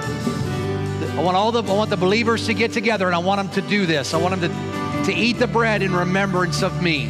I 1.16 1.22
want 1.22 1.36
all 1.36 1.52
the 1.52 1.64
I 1.64 1.76
want 1.76 1.90
the 1.90 1.98
believers 1.98 2.46
to 2.46 2.54
get 2.54 2.72
together, 2.72 3.08
and 3.08 3.16
I 3.16 3.20
want 3.20 3.40
them 3.40 3.64
to 3.64 3.70
do 3.70 3.86
this. 3.86 4.14
I 4.14 4.18
want 4.18 4.40
them 4.40 4.52
to, 4.52 5.12
to 5.12 5.18
eat 5.18 5.40
the 5.40 5.48
bread 5.48 5.82
in 5.82 5.94
remembrance 5.94 6.64
of 6.64 6.82
me. 6.82 7.06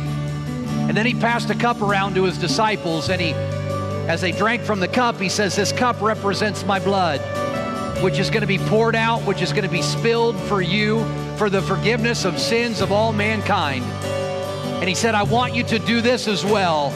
And 0.88 0.98
then 0.98 1.06
he 1.06 1.14
passed 1.14 1.50
a 1.50 1.56
cup 1.56 1.82
around 1.82 2.16
to 2.16 2.24
his 2.24 2.38
disciples, 2.38 3.10
and 3.10 3.22
he, 3.22 3.32
as 3.32 4.22
they 4.22 4.32
drank 4.32 4.64
from 4.64 4.80
the 4.80 4.88
cup, 4.88 5.20
he 5.20 5.30
says, 5.30 5.56
This 5.56 5.72
cup 5.72 6.02
represents 6.02 6.66
my 6.66 6.80
blood, 6.80 7.22
which 8.04 8.20
is 8.20 8.30
going 8.30 8.42
to 8.42 8.48
be 8.48 8.58
poured 8.58 8.96
out, 8.96 9.22
which 9.22 9.42
is 9.42 9.54
going 9.54 9.64
to 9.64 9.70
be 9.70 9.82
spilled 9.82 10.38
for 10.42 10.62
you 10.62 11.02
for 11.38 11.50
the 11.50 11.62
forgiveness 11.62 12.26
of 12.26 12.38
sins 12.38 12.82
of 12.82 12.92
all 12.92 13.14
mankind. 13.14 13.86
And 13.86 14.90
he 14.90 14.94
said, 14.94 15.16
I 15.16 15.24
want 15.24 15.56
you 15.56 15.64
to 15.64 15.80
do 15.80 16.02
this 16.02 16.28
as 16.28 16.44
well 16.44 16.92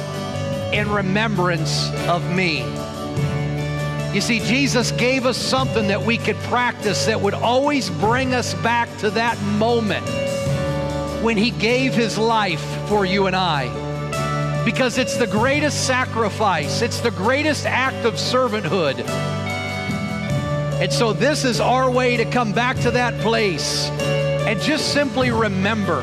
in 0.74 0.92
remembrance 0.92 1.90
of 2.10 2.30
me. 2.36 2.60
You 4.14 4.20
see, 4.20 4.42
Jesus 4.42 4.92
gave 4.92 5.26
us 5.26 5.38
something 5.38 5.88
that 5.88 6.02
we 6.02 6.18
could 6.18 6.36
practice 6.38 7.06
that 7.06 7.22
would 7.22 7.34
always 7.34 7.90
bring 7.90 8.34
us 8.34 8.54
back 8.56 8.90
to 8.98 9.10
that 9.12 9.42
moment 9.42 10.06
when 11.24 11.38
he 11.38 11.52
gave 11.52 11.94
his 11.94 12.18
life 12.18 12.64
for 12.90 13.06
you 13.06 13.28
and 13.28 13.36
I. 13.36 14.64
Because 14.66 14.98
it's 14.98 15.16
the 15.16 15.28
greatest 15.28 15.88
sacrifice, 15.88 16.82
it's 16.82 17.00
the 17.00 17.12
greatest 17.12 17.66
act 17.66 18.06
of 18.06 18.16
servanthood. 18.16 19.37
And 20.80 20.94
so, 20.94 21.12
this 21.12 21.44
is 21.44 21.60
our 21.60 21.90
way 21.90 22.18
to 22.18 22.26
come 22.26 22.54
back 22.54 22.78
to 22.82 22.92
that 22.92 23.20
place 23.22 23.90
and 23.90 24.62
just 24.62 24.94
simply 24.94 25.32
remember. 25.32 26.02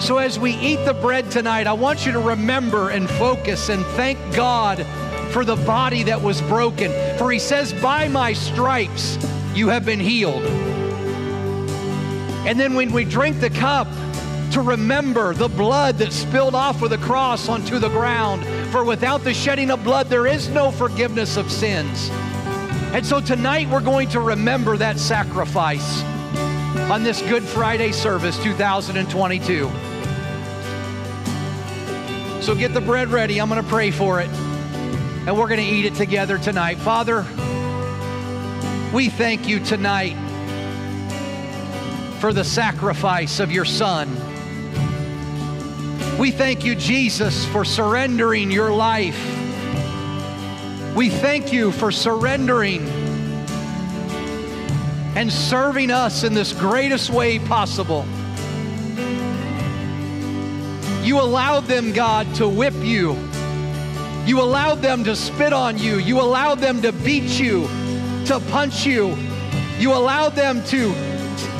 So, 0.00 0.18
as 0.18 0.38
we 0.38 0.52
eat 0.52 0.84
the 0.84 0.94
bread 0.94 1.30
tonight, 1.30 1.66
I 1.66 1.72
want 1.72 2.06
you 2.06 2.12
to 2.12 2.20
remember 2.20 2.90
and 2.90 3.10
focus 3.10 3.68
and 3.70 3.84
thank 3.96 4.18
God 4.34 4.86
for 5.32 5.44
the 5.44 5.56
body 5.56 6.04
that 6.04 6.22
was 6.22 6.40
broken. 6.42 6.92
For 7.18 7.32
he 7.32 7.40
says, 7.40 7.72
By 7.72 8.06
my 8.06 8.32
stripes 8.32 9.18
you 9.54 9.68
have 9.68 9.84
been 9.84 10.00
healed. 10.00 10.44
And 12.46 12.60
then 12.60 12.74
when 12.74 12.92
we 12.92 13.04
drink 13.04 13.40
the 13.40 13.50
cup, 13.50 13.88
to 14.54 14.62
remember 14.62 15.34
the 15.34 15.48
blood 15.48 15.98
that 15.98 16.12
spilled 16.12 16.54
off 16.54 16.80
of 16.80 16.90
the 16.90 16.98
cross 16.98 17.48
onto 17.48 17.80
the 17.80 17.88
ground. 17.88 18.46
For 18.70 18.84
without 18.84 19.24
the 19.24 19.34
shedding 19.34 19.72
of 19.72 19.82
blood, 19.82 20.06
there 20.06 20.28
is 20.28 20.48
no 20.48 20.70
forgiveness 20.70 21.36
of 21.36 21.50
sins. 21.50 22.08
And 22.94 23.04
so 23.04 23.20
tonight 23.20 23.68
we're 23.68 23.80
going 23.80 24.08
to 24.10 24.20
remember 24.20 24.76
that 24.76 25.00
sacrifice 25.00 26.00
on 26.88 27.02
this 27.02 27.20
Good 27.22 27.42
Friday 27.42 27.90
service 27.90 28.40
2022. 28.40 29.68
So 32.40 32.54
get 32.54 32.72
the 32.72 32.80
bread 32.80 33.08
ready. 33.08 33.40
I'm 33.40 33.48
going 33.48 33.60
to 33.60 33.68
pray 33.68 33.90
for 33.90 34.20
it. 34.20 34.28
And 34.28 35.36
we're 35.36 35.48
going 35.48 35.58
to 35.58 35.66
eat 35.66 35.86
it 35.86 35.96
together 35.96 36.38
tonight. 36.38 36.78
Father, 36.78 37.22
we 38.94 39.08
thank 39.08 39.48
you 39.48 39.58
tonight 39.58 40.14
for 42.20 42.32
the 42.32 42.44
sacrifice 42.44 43.40
of 43.40 43.50
your 43.50 43.64
Son. 43.64 44.08
We 46.16 46.30
thank 46.30 46.64
you, 46.64 46.76
Jesus, 46.76 47.44
for 47.46 47.64
surrendering 47.64 48.52
your 48.52 48.70
life. 48.70 49.33
We 50.94 51.10
thank 51.10 51.52
you 51.52 51.72
for 51.72 51.90
surrendering 51.90 52.86
and 55.16 55.32
serving 55.32 55.90
us 55.90 56.22
in 56.22 56.34
this 56.34 56.52
greatest 56.52 57.10
way 57.10 57.40
possible. 57.40 58.06
You 61.02 61.20
allowed 61.20 61.64
them, 61.64 61.92
God, 61.92 62.32
to 62.36 62.48
whip 62.48 62.74
you. 62.76 63.16
You 64.24 64.40
allowed 64.40 64.82
them 64.82 65.02
to 65.04 65.16
spit 65.16 65.52
on 65.52 65.78
you. 65.78 65.98
You 65.98 66.20
allowed 66.20 66.60
them 66.60 66.80
to 66.82 66.92
beat 66.92 67.40
you, 67.40 67.66
to 68.26 68.40
punch 68.50 68.86
you. 68.86 69.16
You 69.78 69.94
allowed 69.94 70.36
them 70.36 70.62
to, 70.66 70.92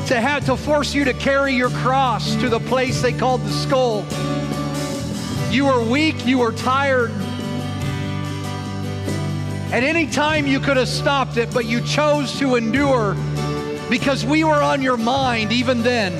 to 0.07 0.21
have 0.21 0.45
to 0.45 0.55
force 0.55 0.93
you 0.93 1.03
to 1.03 1.13
carry 1.13 1.53
your 1.53 1.71
cross 1.71 2.35
to 2.35 2.47
the 2.47 2.61
place 2.61 3.01
they 3.01 3.11
called 3.11 3.41
the 3.41 3.51
skull. 3.51 4.05
You 5.51 5.65
were 5.65 5.83
weak, 5.83 6.25
you 6.25 6.37
were 6.37 6.53
tired. 6.53 7.11
At 9.75 9.83
any 9.83 10.07
time 10.07 10.47
you 10.47 10.61
could 10.61 10.77
have 10.77 10.87
stopped 10.87 11.35
it, 11.35 11.53
but 11.53 11.65
you 11.65 11.81
chose 11.81 12.39
to 12.39 12.55
endure 12.55 13.13
because 13.89 14.25
we 14.25 14.45
were 14.45 14.63
on 14.63 14.81
your 14.81 14.95
mind 14.95 15.51
even 15.51 15.83
then. 15.83 16.13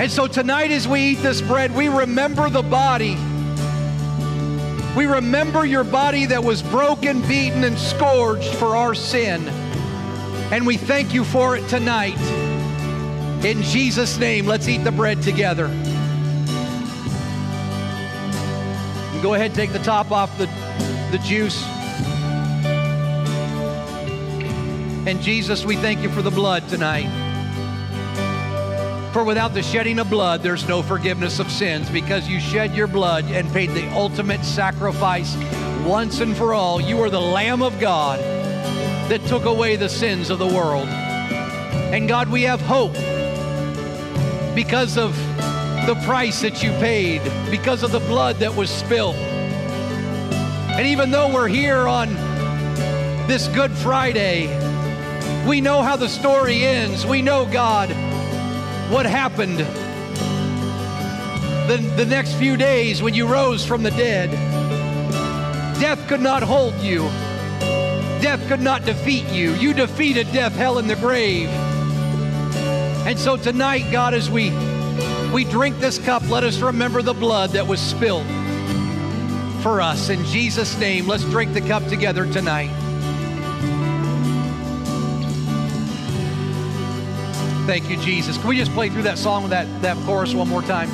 And 0.00 0.10
so 0.10 0.26
tonight, 0.26 0.72
as 0.72 0.88
we 0.88 1.00
eat 1.00 1.22
this 1.22 1.40
bread, 1.40 1.72
we 1.72 1.86
remember 1.86 2.50
the 2.50 2.64
body. 2.64 3.16
We 4.96 5.06
remember 5.06 5.64
your 5.64 5.84
body 5.84 6.26
that 6.26 6.42
was 6.42 6.60
broken, 6.60 7.20
beaten, 7.28 7.62
and 7.62 7.78
scourged 7.78 8.52
for 8.56 8.74
our 8.74 8.96
sin. 8.96 9.46
And 10.50 10.66
we 10.66 10.76
thank 10.76 11.14
you 11.14 11.22
for 11.22 11.56
it 11.56 11.68
tonight. 11.68 12.18
In 13.44 13.62
Jesus' 13.62 14.18
name, 14.18 14.46
let's 14.46 14.66
eat 14.66 14.82
the 14.82 14.90
bread 14.90 15.22
together. 15.22 15.68
Go 19.22 19.34
ahead, 19.34 19.54
take 19.54 19.72
the 19.72 19.82
top 19.84 20.10
off 20.10 20.36
the, 20.36 20.46
the 21.12 21.22
juice. 21.24 21.64
And 25.04 25.20
Jesus, 25.20 25.64
we 25.64 25.74
thank 25.74 26.00
you 26.00 26.08
for 26.10 26.22
the 26.22 26.30
blood 26.30 26.68
tonight. 26.68 27.08
For 29.12 29.24
without 29.24 29.52
the 29.52 29.62
shedding 29.62 29.98
of 29.98 30.08
blood, 30.08 30.42
there's 30.42 30.68
no 30.68 30.80
forgiveness 30.80 31.40
of 31.40 31.50
sins 31.50 31.90
because 31.90 32.28
you 32.28 32.38
shed 32.38 32.74
your 32.74 32.86
blood 32.86 33.24
and 33.24 33.52
paid 33.52 33.70
the 33.70 33.86
ultimate 33.94 34.44
sacrifice 34.44 35.36
once 35.84 36.20
and 36.20 36.36
for 36.36 36.54
all. 36.54 36.80
You 36.80 37.02
are 37.02 37.10
the 37.10 37.20
Lamb 37.20 37.62
of 37.62 37.80
God 37.80 38.20
that 39.10 39.20
took 39.26 39.44
away 39.44 39.74
the 39.74 39.88
sins 39.88 40.30
of 40.30 40.38
the 40.38 40.46
world. 40.46 40.86
And 40.86 42.08
God, 42.08 42.30
we 42.30 42.42
have 42.42 42.60
hope 42.60 42.94
because 44.54 44.96
of 44.96 45.16
the 45.84 46.00
price 46.04 46.42
that 46.42 46.62
you 46.62 46.70
paid, 46.74 47.20
because 47.50 47.82
of 47.82 47.90
the 47.90 48.00
blood 48.00 48.36
that 48.36 48.54
was 48.54 48.70
spilled. 48.70 49.16
And 49.16 50.86
even 50.86 51.10
though 51.10 51.34
we're 51.34 51.48
here 51.48 51.88
on 51.88 52.14
this 53.26 53.48
Good 53.48 53.72
Friday, 53.72 54.61
we 55.46 55.60
know 55.60 55.82
how 55.82 55.96
the 55.96 56.08
story 56.08 56.62
ends. 56.62 57.06
We 57.06 57.22
know, 57.22 57.46
God, 57.46 57.90
what 58.90 59.06
happened 59.06 59.58
the, 61.68 61.76
the 61.96 62.04
next 62.04 62.34
few 62.34 62.56
days 62.56 63.02
when 63.02 63.14
you 63.14 63.26
rose 63.26 63.64
from 63.64 63.82
the 63.82 63.90
dead. 63.92 64.30
Death 65.80 66.06
could 66.08 66.20
not 66.20 66.42
hold 66.42 66.74
you. 66.74 67.00
Death 68.20 68.46
could 68.48 68.60
not 68.60 68.84
defeat 68.84 69.26
you. 69.28 69.52
You 69.54 69.72
defeated 69.72 70.30
death, 70.32 70.54
hell, 70.54 70.78
and 70.78 70.90
the 70.90 70.96
grave. 70.96 71.48
And 73.06 73.18
so 73.18 73.36
tonight, 73.36 73.90
God, 73.90 74.14
as 74.14 74.30
we 74.30 74.50
we 75.32 75.44
drink 75.44 75.78
this 75.78 75.98
cup, 75.98 76.28
let 76.28 76.44
us 76.44 76.60
remember 76.60 77.00
the 77.00 77.14
blood 77.14 77.50
that 77.50 77.66
was 77.66 77.80
spilled 77.80 78.26
for 79.62 79.80
us. 79.80 80.10
In 80.10 80.24
Jesus' 80.26 80.78
name, 80.78 81.06
let's 81.06 81.24
drink 81.24 81.54
the 81.54 81.62
cup 81.62 81.86
together 81.88 82.30
tonight. 82.30 82.70
Thank 87.64 87.88
you, 87.88 87.96
Jesus. 87.96 88.36
Can 88.38 88.48
we 88.48 88.56
just 88.56 88.72
play 88.72 88.88
through 88.88 89.04
that 89.04 89.18
song 89.18 89.42
with 89.44 89.50
that, 89.50 89.66
that 89.82 89.96
chorus 90.04 90.34
one 90.34 90.48
more 90.48 90.62
time? 90.62 90.88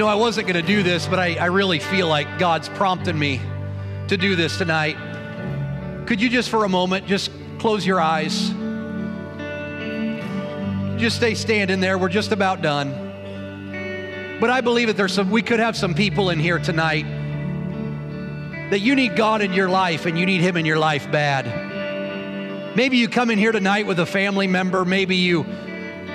Know, 0.00 0.08
I 0.08 0.14
wasn't 0.14 0.48
going 0.48 0.60
to 0.60 0.66
do 0.66 0.82
this, 0.82 1.06
but 1.06 1.18
I, 1.18 1.34
I 1.34 1.46
really 1.46 1.78
feel 1.78 2.08
like 2.08 2.38
God's 2.38 2.68
prompting 2.70 3.18
me 3.18 3.40
to 4.08 4.16
do 4.16 4.34
this 4.34 4.56
tonight. 4.56 4.96
Could 6.06 6.20
you 6.20 6.28
just 6.28 6.48
for 6.48 6.64
a 6.64 6.68
moment 6.68 7.06
just 7.06 7.30
close 7.58 7.86
your 7.86 8.00
eyes? 8.00 8.48
Just 10.98 11.16
stay 11.16 11.34
standing 11.34 11.80
there. 11.80 11.98
We're 11.98 12.08
just 12.08 12.32
about 12.32 12.62
done. 12.62 14.38
But 14.40 14.48
I 14.48 14.62
believe 14.62 14.88
that 14.88 14.96
there's 14.96 15.12
some, 15.12 15.30
we 15.30 15.42
could 15.42 15.60
have 15.60 15.76
some 15.76 15.94
people 15.94 16.30
in 16.30 16.38
here 16.38 16.58
tonight 16.58 17.04
that 18.70 18.80
you 18.80 18.94
need 18.94 19.16
God 19.16 19.42
in 19.42 19.52
your 19.52 19.68
life 19.68 20.06
and 20.06 20.18
you 20.18 20.24
need 20.24 20.40
Him 20.40 20.56
in 20.56 20.64
your 20.64 20.78
life 20.78 21.10
bad. 21.12 22.74
Maybe 22.74 22.96
you 22.96 23.08
come 23.08 23.30
in 23.30 23.38
here 23.38 23.52
tonight 23.52 23.86
with 23.86 23.98
a 24.00 24.06
family 24.06 24.46
member. 24.46 24.84
Maybe 24.86 25.16
you 25.16 25.44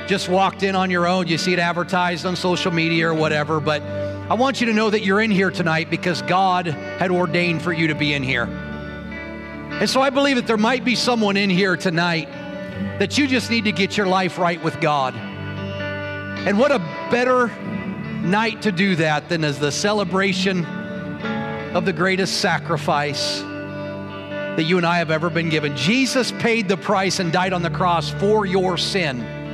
just 0.08 0.30
walked 0.30 0.64
in 0.64 0.76
on 0.76 0.92
your 0.92 1.08
own. 1.08 1.28
You 1.28 1.38
see 1.38 1.54
it 1.54 1.60
advertised 1.60 2.26
on 2.26 2.36
social 2.36 2.72
media 2.72 3.10
or 3.10 3.14
whatever. 3.14 3.60
But 3.60 3.82
I 3.82 4.34
want 4.34 4.60
you 4.60 4.68
to 4.68 4.74
know 4.74 4.90
that 4.90 5.04
you're 5.04 5.22
in 5.22 5.32
here 5.32 5.52
tonight 5.52 5.90
because 5.90 6.22
God 6.24 6.68
had 6.68 7.12
ordained 7.12 7.62
for 7.62 7.74
you 7.74 7.88
to 7.88 7.96
be 7.96 8.14
in 8.14 8.24
here. 8.24 8.44
And 8.44 9.90
so 9.90 10.02
I 10.02 10.10
believe 10.10 10.38
that 10.38 10.48
there 10.48 10.58
might 10.58 10.86
be 10.86 10.96
someone 10.96 11.38
in 11.38 11.50
here 11.50 11.76
tonight 11.76 12.30
that 13.00 13.18
you 13.18 13.28
just 13.28 13.50
need 13.50 13.66
to 13.66 13.72
get 13.72 13.98
your 13.98 14.08
life 14.08 14.38
right 14.38 14.64
with 14.64 14.80
God. 14.80 15.16
And 15.16 16.58
what 16.58 16.72
a 16.72 16.80
better 17.12 17.48
night 18.22 18.62
to 18.64 18.72
do 18.72 18.96
that 18.98 19.30
than 19.30 19.44
as 19.44 19.60
the 19.60 19.72
celebration 19.72 20.66
of 21.76 21.86
the 21.86 21.94
greatest 21.94 22.42
sacrifice 22.42 23.42
that 23.42 24.64
you 24.64 24.78
and 24.78 24.86
I 24.86 25.00
have 25.00 25.12
ever 25.12 25.30
been 25.30 25.50
given. 25.50 25.76
Jesus 25.76 26.32
paid 26.32 26.70
the 26.70 26.78
price 26.78 27.20
and 27.20 27.32
died 27.32 27.52
on 27.52 27.62
the 27.62 27.70
cross 27.70 28.12
for 28.12 28.46
your 28.46 28.78
sin. 28.78 29.45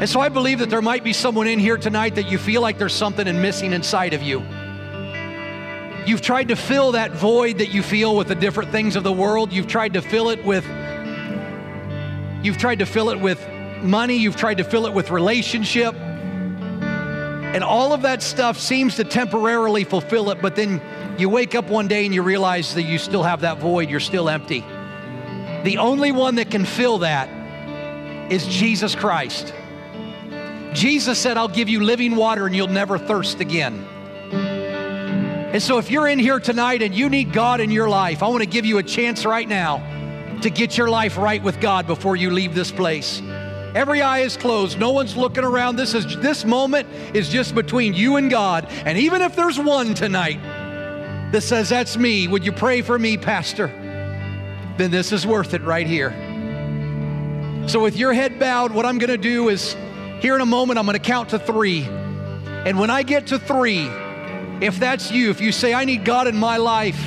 And 0.00 0.08
so 0.08 0.18
I 0.18 0.30
believe 0.30 0.60
that 0.60 0.70
there 0.70 0.80
might 0.80 1.04
be 1.04 1.12
someone 1.12 1.46
in 1.46 1.58
here 1.58 1.76
tonight 1.76 2.14
that 2.14 2.30
you 2.30 2.38
feel 2.38 2.62
like 2.62 2.78
there's 2.78 2.94
something 2.94 3.26
missing 3.42 3.74
inside 3.74 4.14
of 4.14 4.22
you. 4.22 4.40
You've 6.06 6.22
tried 6.22 6.48
to 6.48 6.56
fill 6.56 6.92
that 6.92 7.10
void 7.10 7.58
that 7.58 7.74
you 7.74 7.82
feel 7.82 8.16
with 8.16 8.28
the 8.28 8.34
different 8.34 8.70
things 8.70 8.96
of 8.96 9.04
the 9.04 9.12
world. 9.12 9.52
You've 9.52 9.66
tried 9.66 9.92
to 9.92 10.00
fill 10.00 10.30
it 10.30 10.42
with 10.42 10.64
you've 12.42 12.56
tried 12.56 12.78
to 12.78 12.86
fill 12.86 13.10
it 13.10 13.20
with 13.20 13.46
money, 13.82 14.16
you've 14.16 14.36
tried 14.36 14.56
to 14.56 14.64
fill 14.64 14.86
it 14.86 14.94
with 14.94 15.10
relationship. 15.10 15.94
And 15.94 17.62
all 17.62 17.92
of 17.92 18.00
that 18.00 18.22
stuff 18.22 18.58
seems 18.58 18.96
to 18.96 19.04
temporarily 19.04 19.84
fulfill 19.84 20.30
it, 20.30 20.40
but 20.40 20.56
then 20.56 20.80
you 21.18 21.28
wake 21.28 21.54
up 21.54 21.68
one 21.68 21.88
day 21.88 22.06
and 22.06 22.14
you 22.14 22.22
realize 22.22 22.74
that 22.74 22.84
you 22.84 22.96
still 22.96 23.22
have 23.22 23.42
that 23.42 23.58
void, 23.58 23.90
you're 23.90 24.00
still 24.00 24.30
empty. 24.30 24.60
The 25.64 25.76
only 25.76 26.10
one 26.10 26.36
that 26.36 26.50
can 26.50 26.64
fill 26.64 26.98
that 26.98 27.28
is 28.32 28.46
Jesus 28.46 28.94
Christ. 28.94 29.52
Jesus 30.72 31.18
said, 31.18 31.36
I'll 31.36 31.48
give 31.48 31.68
you 31.68 31.80
living 31.80 32.16
water 32.16 32.46
and 32.46 32.54
you'll 32.54 32.68
never 32.68 32.98
thirst 32.98 33.40
again. 33.40 33.84
And 35.52 35.60
so, 35.60 35.78
if 35.78 35.90
you're 35.90 36.06
in 36.06 36.20
here 36.20 36.38
tonight 36.38 36.80
and 36.80 36.94
you 36.94 37.08
need 37.08 37.32
God 37.32 37.60
in 37.60 37.72
your 37.72 37.88
life, 37.88 38.22
I 38.22 38.28
want 38.28 38.42
to 38.44 38.48
give 38.48 38.64
you 38.64 38.78
a 38.78 38.82
chance 38.82 39.24
right 39.24 39.48
now 39.48 40.38
to 40.42 40.50
get 40.50 40.78
your 40.78 40.88
life 40.88 41.16
right 41.16 41.42
with 41.42 41.60
God 41.60 41.88
before 41.88 42.14
you 42.14 42.30
leave 42.30 42.54
this 42.54 42.70
place. 42.70 43.20
Every 43.74 44.00
eye 44.00 44.20
is 44.20 44.36
closed. 44.36 44.78
No 44.78 44.92
one's 44.92 45.16
looking 45.16 45.44
around. 45.44 45.76
This 45.76 45.94
is 45.94 46.16
this 46.18 46.44
moment 46.44 46.88
is 47.14 47.28
just 47.28 47.54
between 47.54 47.94
you 47.94 48.16
and 48.16 48.30
God. 48.30 48.66
And 48.84 48.96
even 48.96 49.22
if 49.22 49.34
there's 49.34 49.58
one 49.58 49.94
tonight 49.94 50.40
that 51.32 51.42
says 51.42 51.68
that's 51.68 51.96
me, 51.96 52.28
would 52.28 52.44
you 52.44 52.52
pray 52.52 52.82
for 52.82 52.98
me, 52.98 53.16
pastor? 53.16 53.66
Then 54.76 54.90
this 54.90 55.12
is 55.12 55.26
worth 55.26 55.52
it 55.54 55.62
right 55.62 55.86
here. 55.86 56.10
So 57.68 57.80
with 57.80 57.96
your 57.96 58.12
head 58.12 58.38
bowed, 58.38 58.72
what 58.72 58.86
I'm 58.86 58.98
going 58.98 59.10
to 59.10 59.18
do 59.18 59.48
is 59.48 59.76
here 60.20 60.34
in 60.34 60.40
a 60.40 60.46
moment 60.46 60.78
I'm 60.78 60.86
going 60.86 60.98
to 60.98 61.04
count 61.04 61.30
to 61.30 61.38
3. 61.38 61.82
And 61.84 62.78
when 62.78 62.90
I 62.90 63.02
get 63.02 63.28
to 63.28 63.38
3, 63.38 63.88
if 64.60 64.78
that's 64.78 65.10
you, 65.10 65.30
if 65.30 65.40
you 65.40 65.52
say 65.52 65.72
I 65.72 65.84
need 65.84 66.04
God 66.04 66.26
in 66.26 66.36
my 66.36 66.58
life, 66.58 67.00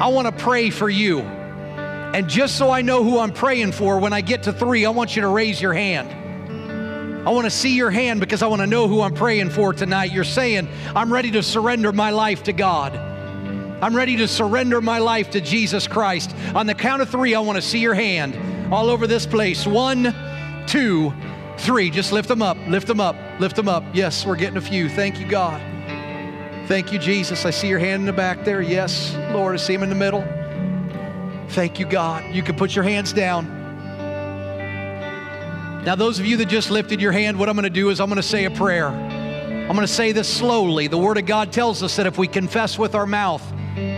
I 0.00 0.08
want 0.08 0.26
to 0.26 0.32
pray 0.32 0.70
for 0.70 0.88
you. 0.88 1.20
And 1.20 2.28
just 2.28 2.56
so 2.56 2.70
I 2.70 2.82
know 2.82 3.04
who 3.04 3.18
I'm 3.18 3.32
praying 3.32 3.72
for, 3.72 3.98
when 3.98 4.12
I 4.12 4.22
get 4.22 4.44
to 4.44 4.52
three, 4.52 4.86
I 4.86 4.90
want 4.90 5.14
you 5.14 5.22
to 5.22 5.28
raise 5.28 5.60
your 5.60 5.74
hand. 5.74 6.08
I 7.28 7.30
want 7.30 7.44
to 7.44 7.50
see 7.50 7.76
your 7.76 7.90
hand 7.90 8.18
because 8.18 8.42
I 8.42 8.46
want 8.46 8.62
to 8.62 8.66
know 8.66 8.88
who 8.88 9.02
I'm 9.02 9.12
praying 9.12 9.50
for 9.50 9.72
tonight. 9.72 10.10
You're 10.12 10.24
saying, 10.24 10.68
I'm 10.96 11.12
ready 11.12 11.30
to 11.32 11.42
surrender 11.42 11.92
my 11.92 12.10
life 12.10 12.44
to 12.44 12.52
God. 12.52 12.96
I'm 12.96 13.94
ready 13.94 14.16
to 14.16 14.26
surrender 14.26 14.80
my 14.80 14.98
life 14.98 15.30
to 15.30 15.40
Jesus 15.40 15.86
Christ. 15.86 16.34
On 16.54 16.66
the 16.66 16.74
count 16.74 17.02
of 17.02 17.10
three, 17.10 17.34
I 17.34 17.40
want 17.40 17.56
to 17.56 17.62
see 17.62 17.78
your 17.78 17.94
hand 17.94 18.72
all 18.72 18.88
over 18.88 19.06
this 19.06 19.26
place. 19.26 19.66
One, 19.66 20.14
two, 20.66 21.12
three. 21.58 21.90
Just 21.90 22.12
lift 22.12 22.28
them 22.28 22.42
up, 22.42 22.56
lift 22.66 22.86
them 22.86 23.00
up, 23.00 23.16
lift 23.40 23.56
them 23.56 23.68
up. 23.68 23.84
Yes, 23.92 24.24
we're 24.24 24.36
getting 24.36 24.56
a 24.56 24.60
few. 24.60 24.88
Thank 24.88 25.20
you, 25.20 25.26
God. 25.26 25.60
Thank 26.66 26.92
you, 26.92 26.98
Jesus. 26.98 27.46
I 27.46 27.50
see 27.50 27.68
your 27.68 27.78
hand 27.78 28.00
in 28.00 28.06
the 28.06 28.12
back 28.12 28.44
there. 28.44 28.60
Yes, 28.60 29.14
Lord, 29.32 29.54
I 29.54 29.56
see 29.56 29.74
him 29.74 29.82
in 29.82 29.88
the 29.88 29.94
middle. 29.94 30.22
Thank 31.50 31.78
you, 31.78 31.86
God. 31.86 32.34
You 32.34 32.42
can 32.42 32.56
put 32.56 32.74
your 32.74 32.84
hands 32.84 33.12
down. 33.12 33.54
Now, 35.84 35.94
those 35.94 36.18
of 36.18 36.26
you 36.26 36.36
that 36.36 36.48
just 36.48 36.70
lifted 36.70 37.00
your 37.00 37.12
hand, 37.12 37.38
what 37.38 37.48
I'm 37.48 37.54
going 37.54 37.62
to 37.62 37.70
do 37.70 37.88
is 37.88 38.00
I'm 38.00 38.08
going 38.08 38.16
to 38.16 38.22
say 38.22 38.44
a 38.44 38.50
prayer. 38.50 38.88
I'm 38.88 39.74
going 39.74 39.86
to 39.86 39.86
say 39.86 40.12
this 40.12 40.28
slowly. 40.28 40.86
The 40.86 40.98
Word 40.98 41.16
of 41.16 41.24
God 41.24 41.52
tells 41.52 41.82
us 41.82 41.96
that 41.96 42.06
if 42.06 42.18
we 42.18 42.28
confess 42.28 42.78
with 42.78 42.94
our 42.94 43.06
mouth 43.06 43.42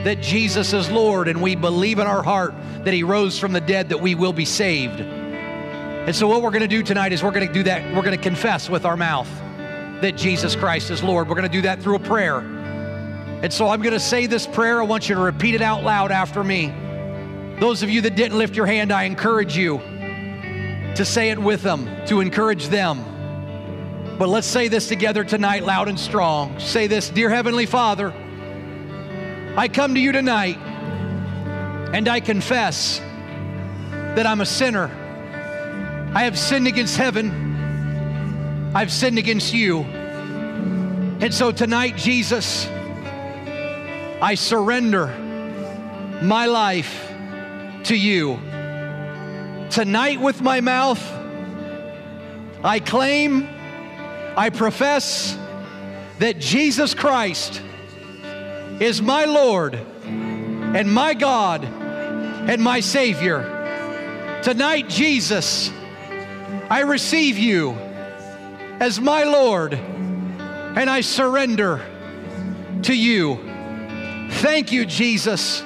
that 0.05 0.21
Jesus 0.21 0.73
is 0.73 0.91
Lord 0.91 1.27
and 1.27 1.43
we 1.43 1.57
believe 1.57 1.99
in 1.99 2.07
our 2.07 2.23
heart 2.23 2.55
that 2.85 2.95
He 2.95 3.03
rose 3.03 3.39
from 3.39 3.53
the 3.53 3.61
dead, 3.61 3.89
that 3.89 4.01
we 4.01 4.15
will 4.15 4.33
be 4.33 4.45
saved. 4.45 5.20
And 6.07 6.17
so, 6.17 6.27
what 6.27 6.43
we're 6.43 6.51
going 6.51 6.63
to 6.63 6.69
do 6.69 6.83
tonight 6.83 7.13
is 7.13 7.23
we're 7.23 7.31
going 7.31 7.47
to 7.47 7.53
do 7.53 7.63
that. 7.65 7.85
We're 7.95 8.03
going 8.03 8.17
to 8.17 8.23
confess 8.23 8.71
with 8.71 8.85
our 8.85 8.97
mouth 8.97 9.29
that 10.01 10.17
Jesus 10.17 10.57
Christ 10.57 10.91
is 10.91 11.03
Lord. 11.03 11.29
We're 11.29 11.35
going 11.35 11.49
to 11.49 11.53
do 11.53 11.63
that 11.63 11.83
through 11.83 11.97
a 11.97 12.01
prayer. 12.01 12.39
And 12.39 13.53
so 13.53 13.69
I'm 13.69 13.83
going 13.83 13.93
to 13.93 14.01
say 14.01 14.27
this 14.27 14.47
prayer. 14.47 14.81
I 14.81 14.85
want 14.85 15.09
you 15.09 15.15
to 15.15 15.21
repeat 15.21 15.55
it 15.55 15.63
out 15.63 15.83
loud 15.83 16.11
after 16.11 16.43
me. 16.43 16.75
Those 17.61 17.83
of 17.83 17.91
you 17.91 18.01
that 18.03 18.17
didn't 18.17 18.39
lift 18.39 18.57
your 18.57 18.67
hand, 18.67 18.93
I 18.93 19.05
encourage 19.05 19.57
you 19.57 19.79
to 20.97 21.05
say 21.05 21.31
it 21.31 21.39
with 21.39 21.63
them, 21.63 21.89
to 22.07 22.21
encourage 22.21 22.69
them. 22.69 23.05
But 24.19 24.29
let's 24.29 24.47
say 24.47 24.69
this 24.69 24.89
together 24.89 25.25
tonight, 25.25 25.65
loud 25.65 25.89
and 25.89 25.99
strong. 25.99 26.59
Say 26.59 26.87
this 26.87 27.09
Dear 27.09 27.31
Heavenly 27.31 27.67
Father, 27.67 28.13
I 29.57 29.69
come 29.69 29.95
to 29.95 30.01
you 30.01 30.13
tonight 30.13 30.59
and 31.93 32.09
I 32.09 32.21
confess 32.21 32.99
that 33.91 34.27
I'm 34.27 34.41
a 34.41 34.47
sinner. 34.47 34.91
I 36.13 36.25
have 36.25 36.37
sinned 36.37 36.67
against 36.67 36.97
heaven, 36.97 38.73
I've 38.75 38.91
sinned 38.91 39.17
against 39.17 39.55
you. 39.55 39.83
And 39.83 41.33
so 41.33 41.53
tonight, 41.53 41.97
Jesus, 41.97 42.67
I 44.21 44.35
surrender 44.35 45.07
my 46.21 46.47
life 46.47 47.13
to 47.85 47.97
you. 47.97 48.41
Tonight, 49.71 50.21
with 50.21 50.43
my 50.43 50.61
mouth, 50.61 51.01
I 52.65 52.81
claim, 52.81 53.49
I 54.37 54.51
profess 54.51 55.39
that 56.19 56.41
Jesus 56.41 56.93
Christ 56.93 57.63
is 58.81 59.01
my 59.01 59.27
Lord 59.27 59.75
and 59.75 60.93
my 60.93 61.15
God 61.15 61.65
and 61.65 62.61
my 62.61 62.81
Savior. 62.81 64.41
Tonight, 64.43 64.89
Jesus, 64.89 65.71
I 66.71 66.83
receive 66.83 67.37
you 67.37 67.73
as 68.79 69.01
my 69.01 69.25
Lord 69.25 69.75
and 69.75 70.89
I 70.89 71.01
surrender 71.01 71.83
to 72.83 72.95
you. 72.95 74.29
Thank 74.35 74.71
you, 74.71 74.87
Jesus, 74.87 75.65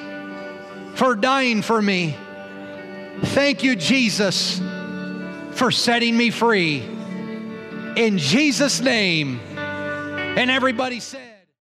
for 0.94 1.14
dying 1.14 1.60
for 1.60 1.82
me. 1.82 2.16
Thank 3.22 3.62
you, 3.62 3.76
Jesus, 3.76 4.60
for 5.52 5.70
setting 5.70 6.16
me 6.16 6.30
free. 6.30 6.82
In 7.96 8.16
Jesus' 8.16 8.80
name. 8.80 9.40
And 10.36 10.50
everybody 10.50 10.98
said, 10.98 11.33